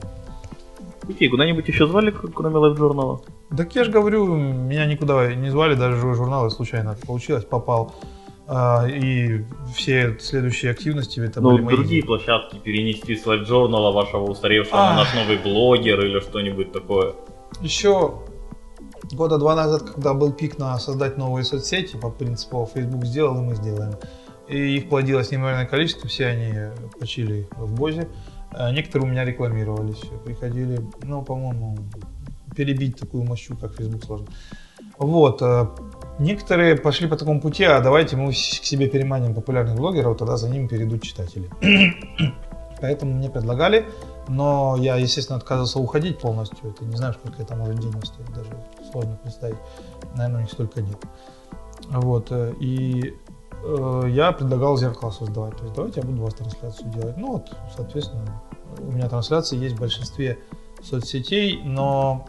[1.07, 3.21] Окей, куда-нибудь еще звали, кроме Journal?
[3.55, 7.93] Так я же говорю, меня никуда не звали, даже живой журнал, и случайно получилось, попал.
[8.47, 9.43] А, и
[9.75, 14.91] все следующие активности это Ну, были мои другие площадки перенести с Journal вашего устаревшего А.
[14.91, 17.13] на наш новый блогер или что-нибудь такое.
[17.61, 18.13] Еще
[19.13, 23.41] года два назад, когда был пик на создать новые соцсети, по принципу Facebook сделал, и
[23.41, 23.95] мы сделаем.
[24.47, 26.53] И их плодилось неимоверное количество, все они
[26.99, 28.07] почили в Бозе.
[28.71, 31.77] Некоторые у меня рекламировались, приходили, ну, по-моему,
[32.55, 34.27] перебить такую мощу, как Facebook сложно.
[34.97, 35.41] Вот.
[35.41, 35.67] э,
[36.19, 40.49] Некоторые пошли по такому пути, а давайте мы к себе переманим популярных блогеров, тогда за
[40.49, 41.49] ними перейдут читатели.
[42.81, 43.85] Поэтому мне предлагали,
[44.29, 46.57] но я, естественно, отказывался уходить полностью.
[46.69, 48.49] Это не знаю, сколько это может денег стоит, даже
[48.91, 49.57] сложно представить.
[50.15, 50.97] Наверное, у них столько нет.
[51.89, 52.27] Вот.
[52.31, 53.13] э, И
[54.07, 55.57] я предлагал зеркало создавать.
[55.57, 57.17] То есть давайте я буду у вас трансляцию делать.
[57.17, 58.41] Ну вот, соответственно,
[58.79, 60.39] у меня трансляции есть в большинстве
[60.83, 62.25] соцсетей, но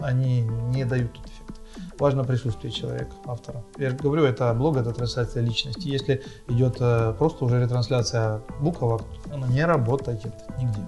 [0.00, 1.60] они не дают тот эффект.
[1.98, 3.62] Важно присутствие человека, автора.
[3.78, 5.88] Я же говорю, это блог, это трансляция личности.
[5.88, 10.24] Если идет э, просто уже ретрансляция буквок, она не работает
[10.58, 10.82] нигде.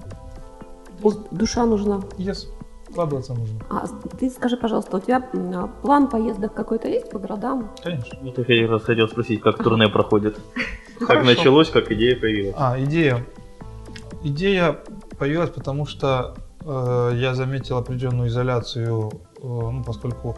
[1.30, 2.00] Душа нужна.
[2.16, 2.46] Yes,
[2.94, 3.58] вкладываться нужно.
[3.70, 3.86] А
[4.18, 7.70] ты скажи, пожалуйста, у тебя м, план поездок какой-то есть по городам?
[7.82, 8.18] Конечно.
[8.22, 10.38] Вот я как раз хотел спросить, как турне проходит.
[11.08, 12.54] Как началось, как идея появилась.
[12.56, 13.26] А, идея.
[14.22, 14.78] Идея
[15.18, 16.34] появилась, потому что
[16.64, 20.36] э, я заметил определенную изоляцию, э, ну, поскольку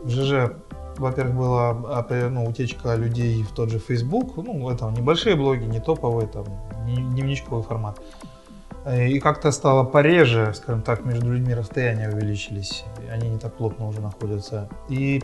[0.00, 0.52] в ЖЖ,
[0.98, 5.80] во-первых, была опре- ну, утечка людей в тот же Facebook, ну, это небольшие блоги, не
[5.80, 6.44] топовые, там,
[6.84, 7.98] не дневничковый формат.
[8.84, 13.88] Э, И как-то стало пореже, скажем так, между людьми расстояния увеличились, они не так плотно
[13.88, 14.68] уже находятся.
[14.88, 15.22] И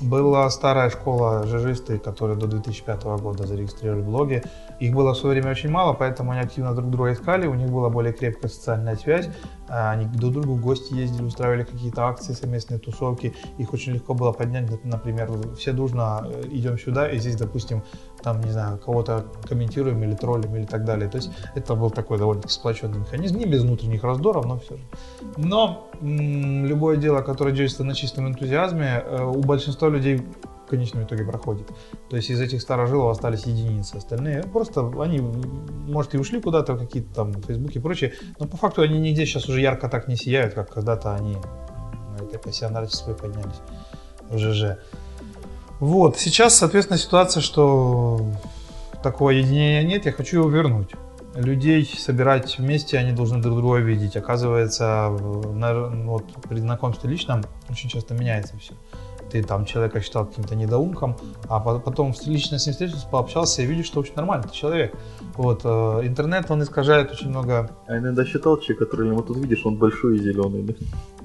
[0.00, 4.42] была старая школа жижисты, которые до 2005 года зарегистрировали блоги.
[4.78, 7.70] Их было в свое время очень мало, поэтому они активно друг друга искали, у них
[7.70, 9.28] была более крепкая социальная связь,
[9.68, 14.14] а, они друг другу в гости ездили, устраивали какие-то акции, совместные тусовки, их очень легко
[14.14, 17.82] было поднять, нап- например, все дружно э, идем сюда, и здесь, допустим,
[18.22, 21.08] там, не знаю, кого-то комментируем или троллим или так далее.
[21.08, 24.82] То есть это был такой довольно сплоченный механизм, не без внутренних раздоров, но все же.
[25.36, 30.22] Но м, любое дело, которое делается на чистом энтузиазме, э, у большинства людей
[30.66, 31.68] в конечном итоге проходит.
[32.10, 33.96] То есть из этих старожилов остались единицы.
[33.96, 38.82] Остальные просто, они, может, и ушли куда-то, какие-то там Фейсбуки и прочее, но по факту
[38.82, 41.36] они нигде сейчас уже ярко так не сияют, как когда-то они
[42.18, 43.60] на этой пассионарности своей поднялись
[44.28, 44.78] в ЖЖ.
[45.78, 48.32] Вот, сейчас, соответственно, ситуация, что
[49.02, 50.90] такого единения нет, я хочу его вернуть.
[51.34, 54.16] Людей собирать вместе, они должны друг друга видеть.
[54.16, 55.10] Оказывается,
[55.52, 58.72] на- вот, при знакомстве личном очень часто меняется все.
[59.30, 61.16] Ты там человека считал каким-то недоумком,
[61.48, 64.94] а по- потом лично с ним встретился, пообщался и видишь, что очень нормальный человек.
[65.36, 69.64] Вот, э, интернет, он искажает очень много А иногда считал человек, который вот тут видишь,
[69.66, 70.62] он большой и зеленый.
[70.62, 70.74] Да?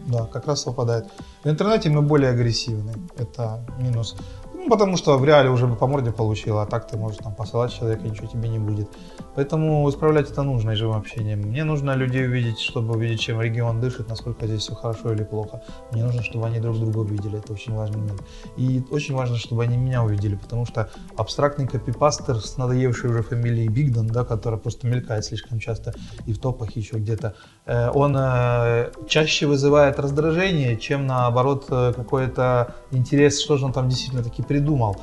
[0.08, 1.06] Да, как раз совпадает.
[1.44, 2.94] В интернете мы более агрессивны.
[3.18, 4.16] Это минус.
[4.64, 7.34] Ну, потому что в реале уже бы по морде получил, а так ты можешь там
[7.34, 8.90] посылать человека, ничего тебе не будет.
[9.36, 11.40] Поэтому исправлять это нужно и живым общением.
[11.40, 15.64] Мне нужно людей увидеть, чтобы увидеть, чем регион дышит, насколько здесь все хорошо или плохо.
[15.92, 17.40] Мне нужно, чтобы они друг друга увидели.
[17.40, 18.22] Это очень важный момент.
[18.56, 23.68] И очень важно, чтобы они меня увидели, потому что абстрактный копипастер с надоевшей уже фамилией
[23.68, 25.96] Бигдон, да, которая просто мелькает слишком часто
[26.28, 27.34] и в топах еще где-то,
[27.66, 33.90] э, он э, чаще вызывает раздражение, чем наоборот э, какой-то интерес, что же он там
[33.90, 34.98] действительно таки придумал.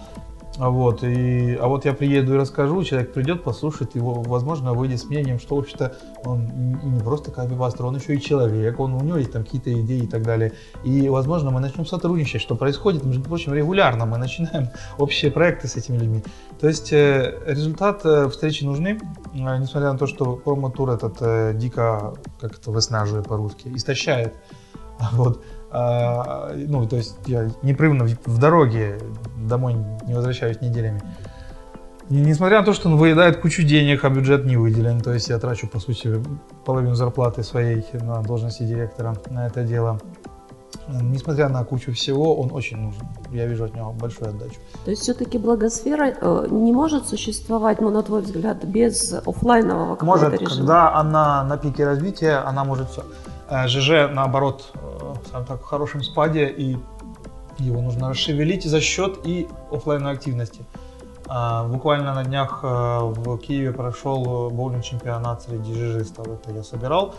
[0.59, 4.99] А вот, и, а вот я приеду и расскажу, человек придет, послушает его, возможно, выйдет
[4.99, 6.47] с мнением, что, в общем-то, он
[6.83, 10.07] не просто копипастер, он еще и человек, он, у него есть там какие-то идеи и
[10.09, 10.53] так далее.
[10.83, 15.77] И, возможно, мы начнем сотрудничать, что происходит, между прочим, регулярно, мы начинаем общие проекты с
[15.77, 16.25] этими людьми.
[16.61, 18.99] То есть э, результат э, встречи нужны,
[19.33, 24.35] э, несмотря на то, что промо-тур этот дико, как это выснаживает по-русски, истощает.
[25.13, 25.41] Вот.
[25.71, 28.99] А, ну, то есть я непрерывно в, в дороге
[29.37, 31.03] домой не возвращаюсь неделями.
[32.09, 35.29] И несмотря на то, что он выедает кучу денег, а бюджет не выделен, то есть
[35.29, 36.23] я трачу, по сути,
[36.65, 40.01] половину зарплаты своей на должности директора на это дело.
[40.89, 43.03] Несмотря на кучу всего, он очень нужен.
[43.31, 44.59] Я вижу от него большую отдачу.
[44.87, 50.25] То есть все-таки благосфера э, не может существовать, ну, на твой взгляд, без офлайнового какого-то
[50.25, 50.57] Может, режима?
[50.57, 53.05] когда она на пике развития, она может все.
[53.67, 54.73] ЖЖ, наоборот,
[55.23, 56.77] э, скажем так, в хорошем спаде, и
[57.59, 60.65] его нужно расшевелить за счет и оффлайновой активности.
[61.27, 67.15] А, Буквально на днях э, в Киеве прошел боулинг-чемпионат среди ЖЖистов, это я собирал.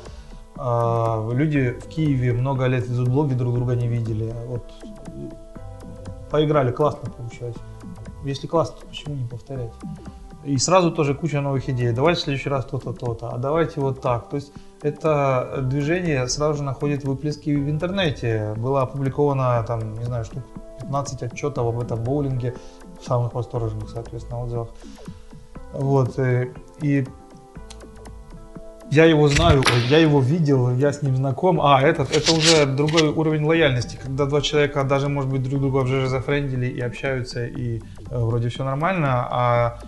[0.58, 4.34] А, Люди в Киеве много лет ведут блоги, друг друга не видели.
[4.48, 4.64] Вот
[6.32, 7.56] поиграли, классно получилось.
[8.24, 9.72] Если классно, то почему не повторять?
[10.44, 11.92] И сразу тоже куча новых идей.
[11.92, 14.30] Давайте в следующий раз то-то, то-то, а давайте вот так.
[14.30, 18.54] То есть это движение сразу же находит выплески в интернете.
[18.58, 20.44] Было опубликовано, там, не знаю, штук
[20.80, 22.56] 15 отчетов об этом боулинге,
[23.00, 24.70] в самых восторженных, соответственно, отзывах.
[25.74, 27.06] Вот, э, и
[28.92, 31.62] я его знаю, я его видел, я с ним знаком.
[31.62, 35.78] А, этот, это уже другой уровень лояльности, когда два человека даже, может быть, друг друга
[35.78, 39.80] уже зафрендили и общаются, и э, вроде все нормально, а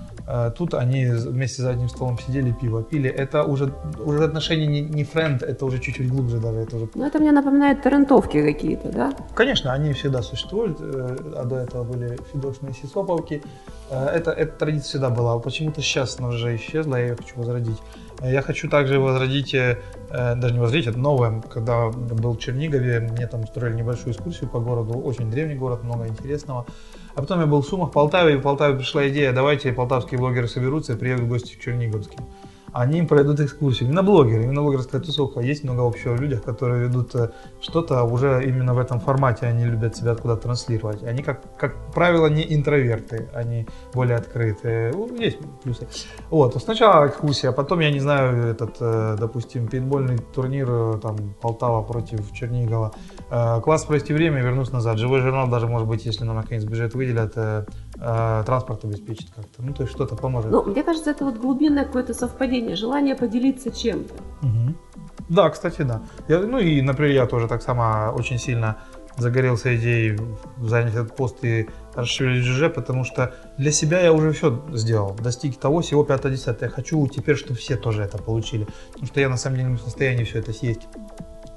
[0.57, 3.09] тут они вместе за одним столом сидели, пиво пили.
[3.09, 6.59] Это уже, уже отношения не, не френд, это уже чуть-чуть глубже даже.
[6.59, 6.87] Это уже...
[6.95, 9.13] Ну, это мне напоминает торрентовки какие-то, да?
[9.35, 13.41] Конечно, они всегда существуют, э, а до этого были фидошные сисоповки.
[13.89, 15.39] Э, Это, эта традиция всегда была.
[15.39, 17.77] Почему-то сейчас она уже исчезла, я ее хочу возродить.
[18.21, 19.55] Э, Я хочу также возродить,
[20.09, 21.41] даже не возродить, это новое.
[21.41, 26.07] Когда был в Чернигове, мне там устроили небольшую экскурсию по городу, очень древний город, много
[26.07, 26.65] интересного.
[27.13, 30.47] А потом я был в Сумах, Полтаве, и в Полтаве пришла идея, давайте полтавские блогеры
[30.47, 32.19] соберутся и приедут в гости к Черниговским.
[32.73, 33.89] Они им пройдут экскурсию.
[33.89, 35.41] Именно блогеры, именно блогерская тусовка.
[35.41, 39.45] Есть много общего в людях, которые ведут э, что-то уже именно в этом формате.
[39.45, 41.03] Они любят себя куда-то транслировать.
[41.03, 44.93] Они, как, как правило, не интроверты, они более открытые.
[44.93, 45.87] Ну, Есть плюсы.
[46.29, 51.83] Вот, сначала экскурсия, потом, я не знаю, этот, э, допустим, пейнтбольный турнир, э, там, Полтава
[51.83, 52.93] против Чернигова.
[53.63, 54.97] Класс провести время и вернусь назад.
[54.97, 57.35] Живой журнал даже, может быть, если нам наконец бюджет выделят,
[58.01, 59.61] э, транспорт обеспечит как-то.
[59.61, 60.51] Ну, то есть что-то поможет.
[60.51, 64.13] Ну, мне кажется, это вот глубинное какое-то совпадение, желание поделиться чем-то.
[64.41, 64.77] Мгм.
[65.29, 66.01] Да, кстати, да.
[66.27, 68.77] Я, ну и, например, я тоже так само очень сильно
[69.17, 70.17] загорелся идеей
[70.59, 75.57] занять этот пост и расширить ЖЖ, потому что для себя я уже все сделал, достиг
[75.57, 76.57] того, всего 5-10.
[76.61, 79.75] Я хочу теперь, чтобы все тоже это получили, потому что я на самом деле не
[79.75, 80.87] в состоянии все это съесть.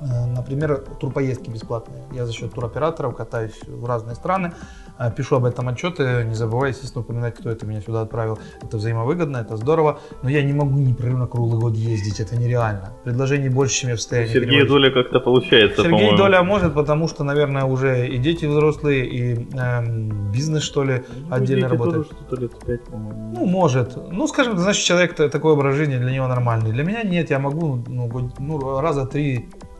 [0.01, 2.03] Э, Например, турпоездки бесплатные.
[2.13, 4.53] Я за счет туроператоров катаюсь в разные страны,
[4.99, 8.39] э, пишу об этом отчеты, не забывая, естественно, упоминать, кто это меня сюда отправил.
[8.63, 12.91] Это взаимовыгодно, это здорово, но я не могу непрерывно круглый год ездить, это нереально.
[13.05, 14.69] Предложений больше, чем я в состоянии Сергею переводить.
[14.69, 16.17] Доля как-то получается, Сергей по-моему.
[16.17, 21.35] Доля может, потому что, наверное, уже и дети взрослые, и эм, бизнес, что ли, Ну,
[21.35, 22.09] отдельно работает.
[22.09, 23.35] тоже что-то лет пять, по-моему.
[23.37, 23.97] Ну, может.
[24.13, 26.73] Ну, скажем, значит, человек такой образ жизни для него нормальный.
[26.73, 29.07] Для меня нет, я могу ну, ну, раза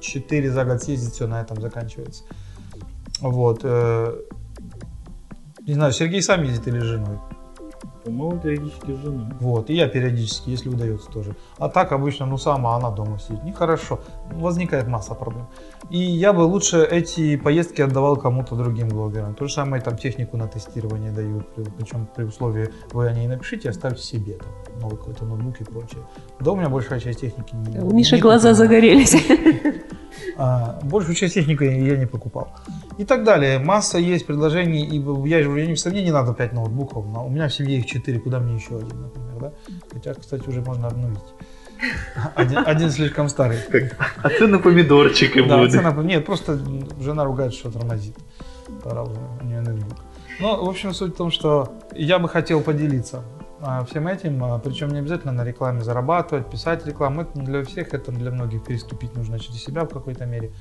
[0.05, 2.24] три-четыре за год съездить, все на этом заканчивается.
[3.20, 3.61] Вот.
[3.64, 4.14] э,
[5.66, 7.18] Не знаю, Сергей сам ездит или с женой.
[8.05, 9.26] По-моему, периодически с женой.
[9.40, 11.34] Вот, и я периодически, если удается тоже.
[11.57, 13.42] А так обычно, ну сама она дома сидит.
[13.44, 13.98] Нехорошо.
[14.30, 15.46] Возникает масса проблем.
[15.88, 19.34] И я бы лучше эти поездки отдавал кому-то другим блогерам.
[19.34, 21.48] То же самое там технику на тестирование дают.
[21.55, 25.64] при- Причем при условии вы о ней напишите, оставьте себе там новый какой-то ноутбук и
[25.64, 26.02] прочее.
[26.40, 29.16] Да, у меня большая часть техники не У Миши глаза загорелись.
[30.37, 32.49] А, большую часть техники я не покупал.
[32.99, 33.59] И так далее.
[33.59, 34.87] Масса есть предложений.
[34.87, 37.07] И я же я не в сомнении, не надо 5 ноутбуков.
[37.07, 39.53] но У меня в семье их 4, куда мне еще один, например, да?
[39.93, 41.18] Хотя, кстати, уже можно обновить.
[42.35, 43.59] Один, один слишком старый.
[44.22, 45.72] А цены помидорчики Да, будут.
[45.72, 46.59] цена, нет, просто
[47.01, 48.16] жена ругает, что тормозит.
[48.82, 49.99] Пора уже, у нее ноутбук.
[50.41, 53.22] Ну, в общем, суть в том, что я бы хотел поделиться
[53.87, 57.95] всем этим, а, причем не обязательно на рекламе зарабатывать, писать рекламу, это не для всех,
[57.95, 60.53] это для многих переступить нужно через себя в какой-то мере.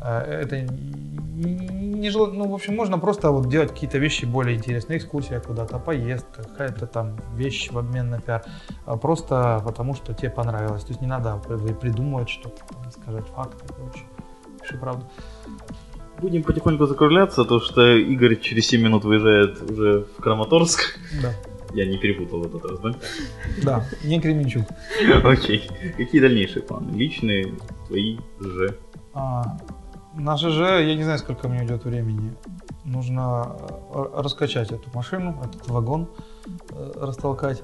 [0.00, 4.98] А, Это не жело- ну, в общем, можно просто вот делать какие-то вещи более интересные,
[4.98, 8.42] экскурсия куда-то, поездка, какая-то там вещь в обмен на пиар,
[8.86, 10.82] а просто потому, что тебе понравилось.
[10.84, 14.06] То есть не надо при- придумывать что-то, там, искажать факты и прочее.
[14.60, 15.04] Пиши правду.
[16.20, 20.98] Будем потихоньку закругляться, то что Игорь через 7 минут выезжает уже в Краматорск.
[21.22, 21.32] Да.
[21.74, 22.94] Я не перепутал в этот раз, да?
[23.62, 24.66] Да, не Кременчуг.
[25.24, 25.70] Окей.
[25.96, 26.90] Какие дальнейшие планы?
[26.90, 27.54] Личные,
[27.86, 28.76] твои, же?
[29.14, 29.58] А,
[30.14, 32.34] на ЖЖ, я не знаю, сколько мне уйдет времени.
[32.84, 33.56] Нужно
[33.94, 36.08] э, раскачать эту машину, этот вагон
[36.70, 37.62] э, растолкать.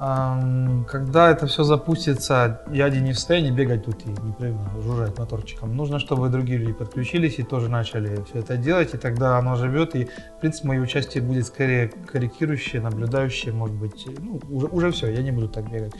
[0.00, 5.76] Когда это все запустится, я один не в состоянии бегать тут и непрерывно жужжать моторчиком.
[5.76, 9.94] Нужно, чтобы другие люди подключились и тоже начали все это делать, и тогда оно живет,
[9.94, 15.10] и, в принципе, мое участие будет скорее корректирующее, наблюдающее, может быть, ну, уже, уже все,
[15.10, 15.92] я не буду так бегать.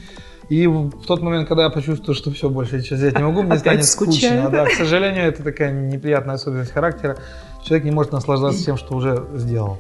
[0.49, 3.53] И в тот момент, когда я почувствую, что все, больше сейчас взять не могу, мне
[3.53, 4.43] Опять станет скучно.
[4.45, 4.65] да?
[4.65, 7.19] Да, к сожалению, это такая неприятная особенность характера.
[7.63, 9.79] Человек не может наслаждаться тем, что уже сделал.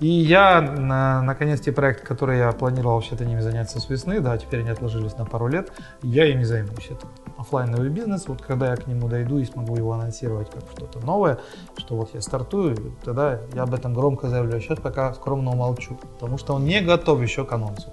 [0.00, 4.38] И я, на, наконец, те проекты, которые я планировал вообще-то ними заняться с весны, да,
[4.38, 5.72] теперь они отложились на пару лет,
[6.02, 6.88] я ими займусь.
[6.90, 11.00] Это оффлайновый бизнес, вот когда я к нему дойду и смогу его анонсировать как что-то
[11.04, 11.38] новое,
[11.76, 14.56] что вот я стартую, тогда я об этом громко заявлю.
[14.56, 17.92] А сейчас пока скромно умолчу, потому что он не готов еще к анонсу.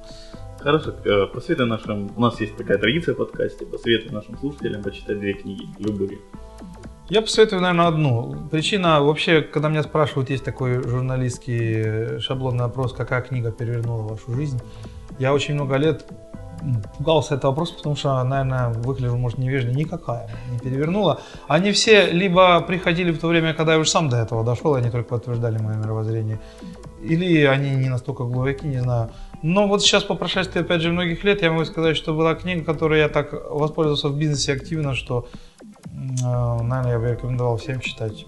[0.59, 2.11] Хорошо, э, посоветуй нашим...
[2.15, 3.65] У нас есть такая традиция в подкасте.
[3.65, 6.19] Посоветуй нашим слушателям почитать две книги, любые.
[7.09, 8.35] Я посоветую, наверное, одну.
[8.51, 14.33] Причина, вообще, когда меня спрашивают, есть такой журналистский э, шаблонный вопрос, какая книга перевернула вашу
[14.33, 14.59] жизнь.
[15.17, 16.05] Я очень много лет
[16.97, 19.73] пугался этого вопроса, потому что, наверное, выгляжу, может, невежливо.
[19.73, 21.21] Никакая не перевернула.
[21.47, 24.79] Они все либо приходили в то время, когда я уже сам до этого дошел, и
[24.79, 26.39] они только подтверждали мое мировоззрение,
[27.01, 29.11] или они не настолько глубоки, не знаю.
[29.41, 32.63] Но вот сейчас, по прошествии, опять же, многих лет, я могу сказать, что была книга,
[32.63, 35.27] которой я так воспользовался в бизнесе активно, что
[36.23, 38.25] Э, Наверное, я бы рекомендовал всем читать.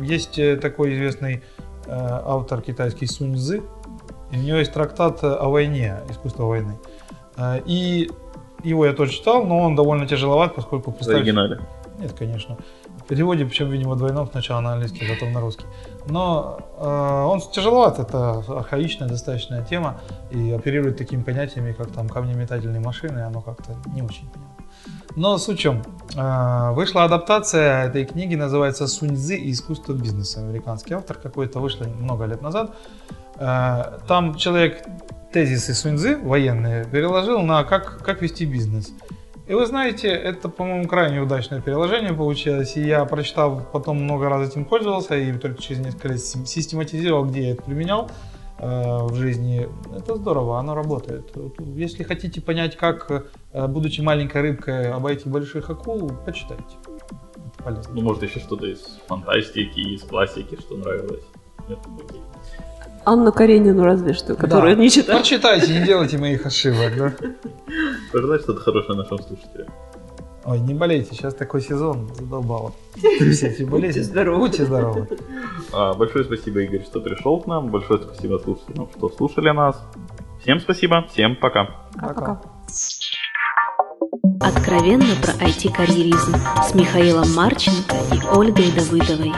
[0.00, 1.42] Есть э, такой известный
[1.86, 3.62] э, автор китайский Сунь Цзы.
[4.30, 6.78] И у него есть трактат о войне, искусство войны.
[7.66, 8.10] И
[8.64, 11.60] его я тоже читал, но он довольно тяжеловат, поскольку В оригинале.
[11.98, 12.56] Нет, конечно.
[13.06, 15.64] Переводе, причем, видимо, двойном, сначала на английский, а потом на русский.
[16.06, 20.00] Но э, он тяжеловат, это архаичная достаточная тема,
[20.30, 24.52] и оперирует такими понятиями, как там камнеметательные машины, оно как-то не очень понятно.
[25.16, 25.82] Но суть в чем?
[26.16, 30.40] Э, вышла адаптация этой книги, называется «Сунь Цзы и искусство бизнеса».
[30.40, 32.74] Американский автор какой-то, вышла много лет назад.
[33.36, 34.84] Э, там человек
[35.32, 38.92] тезисы Сунь Цзы, военные, переложил на как, как вести бизнес.
[39.46, 42.76] И вы знаете, это, по-моему, крайне удачное переложение получилось.
[42.76, 47.42] И я, прочитав, потом много раз этим пользовался и только через несколько лет систематизировал, где
[47.42, 48.08] я это применял
[48.58, 49.68] э, в жизни.
[49.96, 51.34] Это здорово, оно работает.
[51.58, 53.10] Если хотите понять, как,
[53.52, 56.76] э, будучи маленькой рыбкой, обойти больших акул, почитайте.
[57.36, 57.94] Это полезно.
[57.94, 61.24] Ну, может, еще что-то из фантастики, из классики, что нравилось.
[61.68, 62.20] Нет, окей.
[63.04, 64.82] Анну Каренину разве что, которую Да.
[64.82, 65.18] не читал.
[65.18, 67.12] Почитайте, не делайте моих ошибок, да?
[68.12, 69.68] Пожелай что-то хорошее нашим слушателям.
[70.44, 72.72] Ой, не болейте, сейчас такой сезон задолбало.
[72.96, 74.00] Все эти болезни.
[74.00, 74.38] Будьте здоровы.
[74.40, 75.08] Будьте здоровы.
[75.72, 77.68] А, большое спасибо, Игорь, что пришел к нам.
[77.68, 79.80] Большое спасибо слушателям, что слушали нас.
[80.42, 81.68] Всем спасибо, всем пока.
[82.00, 82.42] Пока.
[84.40, 86.34] Откровенно про IT-карьеризм
[86.68, 89.32] с Михаилом Марченко и Ольгой Давыдовой.